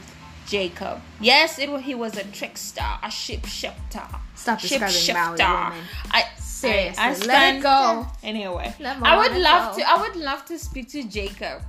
[0.48, 1.02] Jacob.
[1.20, 4.08] Yes, it he was a trickster, a shapeshifter.
[4.36, 5.70] Stop describing Maui Shapeshifter.
[5.72, 5.84] woman.
[6.12, 8.08] I Seriously, I, I let it go.
[8.24, 9.82] Anyway, I would love go.
[9.82, 9.90] to.
[9.90, 11.62] I would love to speak to Jacob.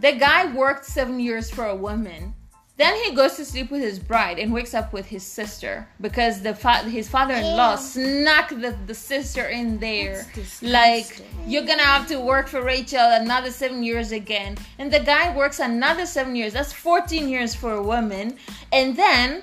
[0.00, 2.34] The guy worked seven years for a woman.
[2.78, 6.40] Then he goes to sleep with his bride and wakes up with his sister because
[6.40, 7.76] the fa- his father-in-law Ew.
[7.78, 10.26] snuck the, the sister in there.
[10.62, 15.36] Like you're gonna have to work for Rachel another seven years again, and the guy
[15.36, 16.54] works another seven years.
[16.54, 18.38] That's fourteen years for a woman,
[18.72, 19.42] and then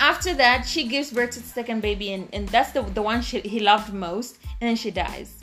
[0.00, 3.20] after that she gives birth to the second baby, and, and that's the the one
[3.20, 5.39] she, he loved most, and then she dies.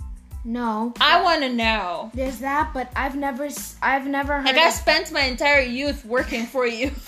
[0.50, 2.10] No, I want to know.
[2.14, 3.50] there's that, but I've never
[3.82, 4.45] I've never heard.
[4.45, 6.88] Like I spent my entire youth working for you,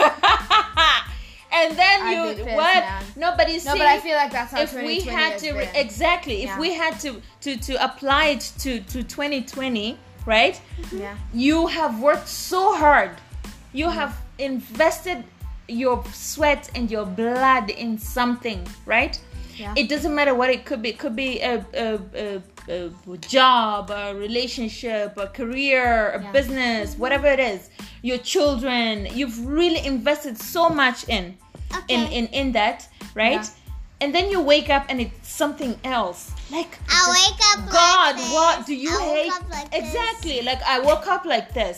[1.51, 2.83] and then you what?
[2.83, 2.99] now.
[3.15, 5.69] No, but you no, but I feel like that's how if we had to been.
[5.73, 6.59] exactly, if Yeah.
[6.59, 10.59] we had to to to apply it to to 2020, right?
[10.91, 11.15] yeah.
[11.33, 13.11] You have worked so hard.
[13.71, 13.99] You Mm-hmm.
[13.99, 15.23] have invested
[15.67, 19.19] your sweat and your blood in something, right?
[19.59, 19.73] Yeah.
[19.75, 20.89] It doesn't matter what it could be.
[20.89, 22.81] It could be a, a, a,
[23.13, 26.31] a job, a relationship, a career, a Yeah.
[26.31, 27.69] business, whatever it is.
[28.01, 29.07] Your children.
[29.13, 31.37] You've really invested so much in
[31.87, 32.17] in Okay.
[32.17, 33.43] in, in that, right?
[33.43, 34.01] Yeah.
[34.01, 36.31] And then you wake up and it's something else.
[36.49, 38.33] Like I'll wake up God, like this.
[38.33, 39.33] what do you I hate?
[39.51, 39.79] like this.
[39.81, 40.41] exactly.
[40.49, 41.77] Like I woke up like this,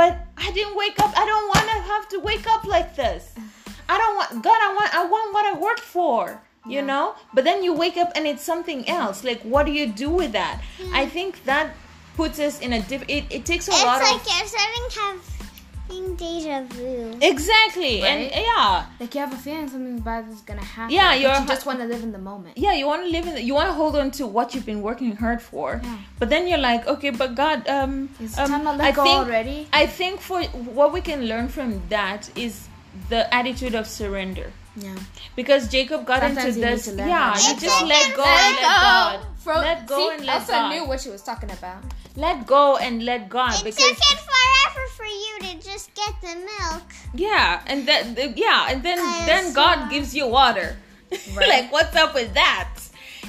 [0.00, 0.12] but
[0.46, 1.12] I didn't wake up.
[1.22, 3.22] I don't want to have to wake up like this.
[3.92, 4.58] I don't want God.
[4.68, 4.88] I want.
[5.00, 6.40] I want what I worked for.
[6.66, 6.86] You Yeah.
[6.86, 7.14] know.
[7.34, 9.24] But then you wake up and it's something else.
[9.24, 10.60] Like what do you do with that?
[10.92, 11.70] I think that
[12.16, 13.02] puts us in a diff.
[13.08, 14.26] It, it takes a It's lot like of.
[14.26, 17.18] you're starting to having deja vu.
[17.20, 20.94] Exactly, and yeah, Like you have a feeling something bad is gonna happen.
[20.94, 22.56] Yeah, you're you ha- just want to live in the moment.
[22.56, 24.66] yeah you want to live in the, you want to hold on to what you've
[24.66, 25.96] been working hard for Yeah.
[26.20, 29.02] but then you're like okay but god um, It's um, time to let I go
[29.02, 29.68] think, already.
[29.72, 30.42] i think for
[30.78, 32.68] what we can learn from that is
[33.08, 34.94] the attitude of surrender Yeah.
[35.34, 37.40] because jacob got Sometimes into this to yeah go.
[37.48, 40.32] you just like let a go and let god Fro- let go See, and let
[40.32, 40.40] God.
[40.40, 41.82] Elsa god knew what she was talking about.
[42.16, 46.14] let go and let god It because took it forever for you to just get
[46.22, 46.82] the milk.
[47.14, 49.54] yeah and then yeah and then I then saw.
[49.60, 50.76] god gives you water
[51.34, 51.48] Right.
[51.48, 52.68] like what's up with that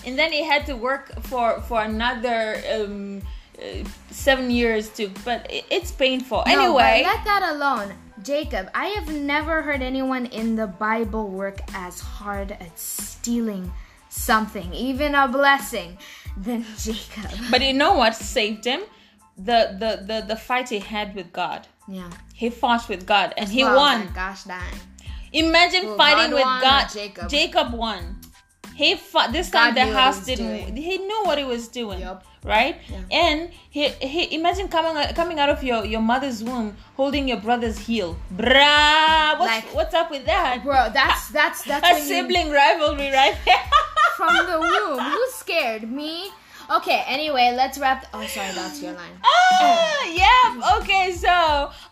[0.05, 3.21] and then he had to work for for another um
[3.57, 7.93] uh, seven years to but it, it's painful No, anyway let that alone.
[8.23, 13.71] Jacob, I have never heard anyone in the Bible work as hard at stealing
[14.09, 15.97] something, even a blessing,
[16.37, 17.31] than Jacob.
[17.49, 18.81] but you know what saved him
[19.37, 22.09] the the the, the fight he had with god Yeah.
[22.33, 24.61] he fought with god and he Well, won Gosh dang.
[25.31, 27.29] imagine Well, fighting God with god Jacob?
[27.29, 28.19] jacob won
[28.75, 28.95] he
[29.31, 30.75] this time the knew what he house didn't doing.
[30.75, 32.23] he knew what he was doing Yup.
[32.43, 33.01] right Yeah.
[33.11, 37.77] and he, he imagine coming coming out of your your mother's womb holding your brother's
[37.79, 42.07] heel bruh what's, Like- what's up with that Bro, that's that's that's a when you-
[42.07, 43.63] sibling rivalry right there
[44.17, 44.99] from the womb.
[44.99, 45.91] Who's scared?
[45.91, 46.29] Me?
[46.77, 48.05] Okay, anyway, let's wrap.
[48.13, 49.11] oh, sorry, that's your line.
[49.23, 50.77] Ah, yeah.
[50.79, 51.27] Okay, so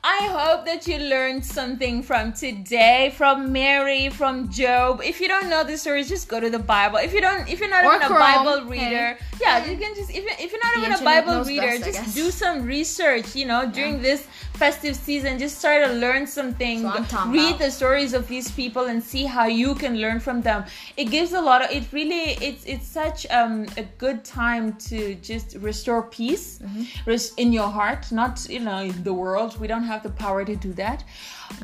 [0.03, 5.01] I hope that you learned something from today, from Mary, from Job.
[5.03, 6.97] If you don't know the stories, just go to the Bible.
[6.99, 8.69] If you don't, if you're not Or even a Chrome, Bible hey.
[8.69, 11.79] reader, yeah, you can just if, you- if you're not The even a Bible reader,
[11.79, 13.35] best, just do some research.
[13.35, 14.25] You know, during this
[14.59, 16.77] festive season, just try to learn something.
[16.81, 16.91] So
[17.27, 17.59] Read about.
[17.59, 20.59] the stories of these people and see how you can learn from them.
[20.97, 21.71] It gives a lot of.
[21.77, 22.25] It really.
[22.47, 27.39] It's it's such um, a good time to just restore peace Mm-hmm.
[27.43, 29.51] in your heart, not you know in the world.
[29.61, 30.99] We don't have the power to do that,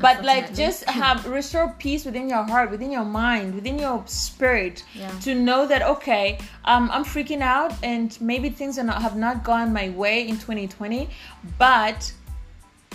[0.00, 4.84] but like just have restore peace within your heart, within your mind, within your spirit.
[4.94, 5.10] Yeah.
[5.26, 9.44] To know that okay, um, I'm freaking out, and maybe things are not, have not
[9.44, 11.08] gone my way in 2020,
[11.58, 12.12] but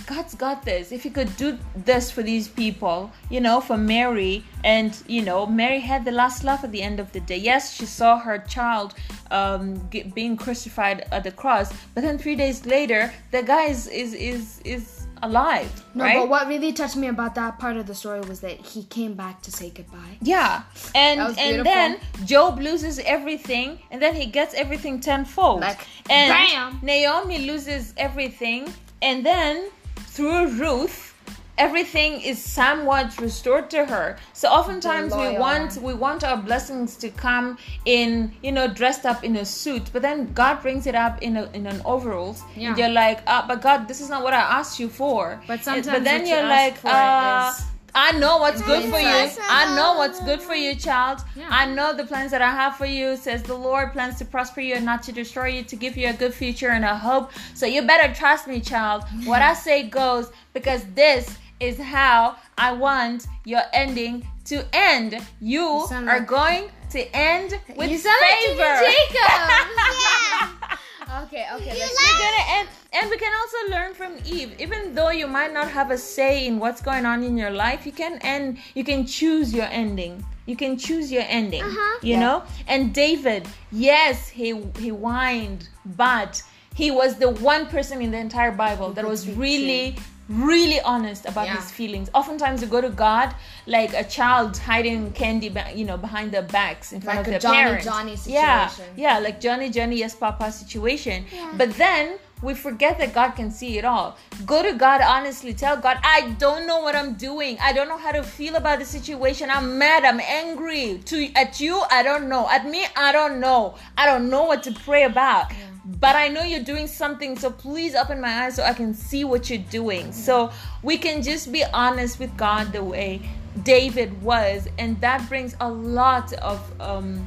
[0.05, 0.91] God's got this.
[0.91, 5.45] If He could do this for these people, you know, for Mary, and you know,
[5.45, 7.37] Mary had the last laugh at the end of the day.
[7.37, 8.93] Yes, she saw her child
[9.31, 13.87] um, get, being crucified at the cross, but then three days later, the guy is
[13.87, 16.17] is is, is alive, No, right?
[16.17, 19.13] but what really touched me about that part of the story was that he came
[19.13, 20.17] back to say goodbye.
[20.21, 20.63] Yeah,
[20.95, 21.63] and and beautiful.
[21.63, 25.61] then Job loses everything, and then he gets everything tenfold.
[25.61, 26.79] Like, and bam!
[26.81, 29.69] Naomi loses everything, and then
[30.11, 31.15] through Ruth,
[31.57, 34.17] everything is somewhat restored to her.
[34.33, 39.23] So oftentimes we want we want our blessings to come in, you know, dressed up
[39.23, 42.43] in a suit, but then God brings it up in a, in an overalls.
[42.55, 42.69] Yeah.
[42.69, 45.41] And you're like, ah, but God, this is not what I asked you for.
[45.47, 47.53] But sometimes but then you you're like, uh,
[47.93, 49.29] I know what's good for you.
[49.49, 51.19] I know what's good for you, child.
[51.35, 51.47] Yeah.
[51.49, 54.61] I know the plans that I have for you, says the Lord, plans to prosper
[54.61, 57.31] you and not to destroy you, to give you a good future and a hope.
[57.53, 59.03] So you better trust me, child.
[59.25, 65.17] What I say goes because this is how I want your ending to end.
[65.39, 68.57] You, sound are like- going to end with you favor.
[68.57, 69.31] like Jacob.
[70.01, 71.21] Yeah.
[71.23, 71.73] okay, okay.
[71.73, 74.53] You Let's like- We're gonna end, and we can also learn from Eve.
[74.59, 77.85] Even though you might not have a say in what's going on in your life,
[77.85, 78.57] you can end.
[78.75, 80.25] You can choose your ending.
[80.45, 81.63] You can choose your ending.
[81.63, 81.99] Uh-huh.
[82.01, 82.43] You know.
[82.67, 88.51] And David, yes, he he whined, but he was the one person in the entire
[88.51, 89.95] Bible that was really
[90.29, 91.55] really honest about Yeah.
[91.57, 93.35] his feelings oftentimes you go to god
[93.67, 97.31] like a child hiding candy you know behind their backs in front Like of a
[97.31, 98.93] their Johnny parents Johnny yeah situation.
[98.95, 101.25] yeah like johnny johnny yes papa situation
[101.57, 104.17] but then we forget that god can see it all.
[104.45, 105.53] Go to god honestly.
[105.53, 107.57] Tell god i don't know what i'm doing.
[107.61, 109.49] I don't know how to feel about the situation.
[109.49, 110.05] I'm mad.
[110.05, 111.81] I'm angry to at you.
[111.91, 112.47] I don't know.
[112.49, 113.75] At me i don't know.
[113.97, 115.51] I don't know what to pray about.
[115.83, 119.23] But I know you're doing something, so please open my eyes so I can see
[119.23, 120.11] what you're doing.
[120.11, 120.51] So
[120.83, 123.21] we can just be honest with God the way
[123.63, 127.25] David was, and that brings a lot of um,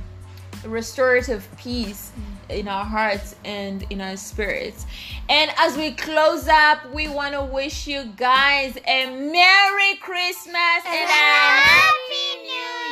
[0.67, 2.13] restorative peace
[2.49, 4.87] in our hearts and in our spirits.
[5.29, 10.55] And as we close up, we want to wish you guys a Merry Christmas
[10.87, 12.84] and a Happy New Year.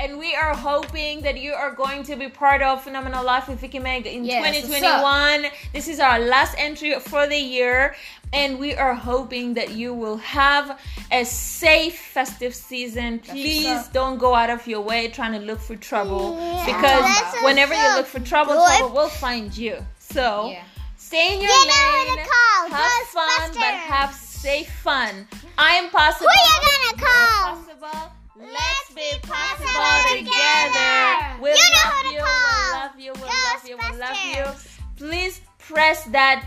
[0.00, 3.60] And we are hoping that you are going to be part of Phenomenal Life with
[3.60, 5.50] Vicky Meg in Yes, what's 2021.
[5.74, 7.94] This is our last entry for the year.
[8.32, 10.80] And we are hoping that you will have
[11.12, 13.18] a safe festive season.
[13.18, 16.64] Please don't go out of your way trying to look for trouble Yeah.
[16.64, 18.78] because whenever you look for trouble, good.
[18.78, 19.84] trouble will find you.
[19.98, 20.62] So Yeah.
[20.96, 22.70] stay in your who lane, call.
[22.70, 25.28] have fun, but have safe fun.
[25.58, 26.30] I am possible.
[26.30, 27.56] Who you gonna call?
[27.56, 28.19] Possible.
[28.40, 31.42] Let's be possible together.
[31.42, 32.16] We You know love who to you.
[32.16, 32.80] We call.
[32.80, 33.12] love you.
[33.12, 33.76] We love you.
[33.76, 34.44] We love you.
[34.96, 36.44] Please press that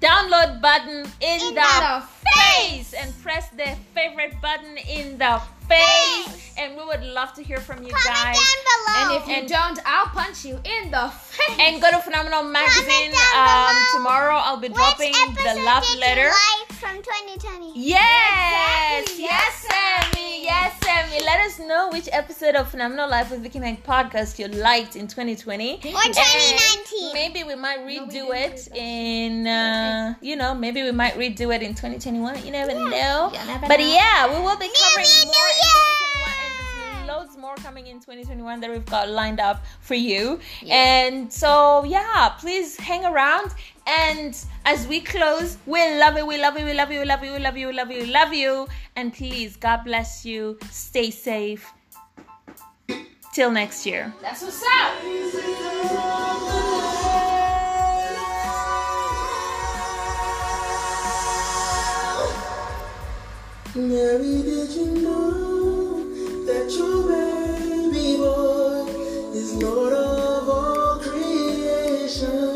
[0.00, 6.34] download button in, In the, the face and press the favorite button in the face.
[6.58, 8.34] And we would love to hear from you Comment guys.
[8.36, 9.14] down below.
[9.14, 11.56] And if you And- don't, I'll punch you in the face.
[11.60, 13.12] And go to Phenomenal Magazine.
[13.36, 16.22] Um, tomorrow I'll be dropping Which the episode love letter.
[16.22, 17.72] You like from 2020.
[17.76, 19.22] Yes, Exactly.
[19.22, 21.24] yes, Sammy, yes, Sammy.
[21.24, 25.06] Let us know which episode of Phenomenal Life with Vicky Meg podcast you liked in
[25.06, 27.04] 2020 Or 2019.
[27.04, 31.54] And maybe we might redo didn't it in, uh, you know, maybe we might redo
[31.54, 32.44] it in 2021.
[32.44, 33.30] You never know.
[33.32, 33.86] You never but know.
[33.86, 36.18] yeah, we will be covering more New in Year.
[36.18, 40.38] 2021 and there's loads more coming in 2021 that we've got lined up for you.
[40.68, 43.52] And so yeah, please hang around.
[43.86, 47.24] And as we close, we love you, we love you, we love you, we love
[47.24, 48.68] you, we love you, we love you, we love you.
[48.96, 50.58] And please, God bless you.
[50.70, 51.72] Stay safe.
[53.34, 54.12] Till next year.
[54.20, 54.92] That's what's up.
[63.78, 66.02] Mary, did you know
[66.46, 68.90] that your baby boy
[69.32, 72.47] is Lord of all creation?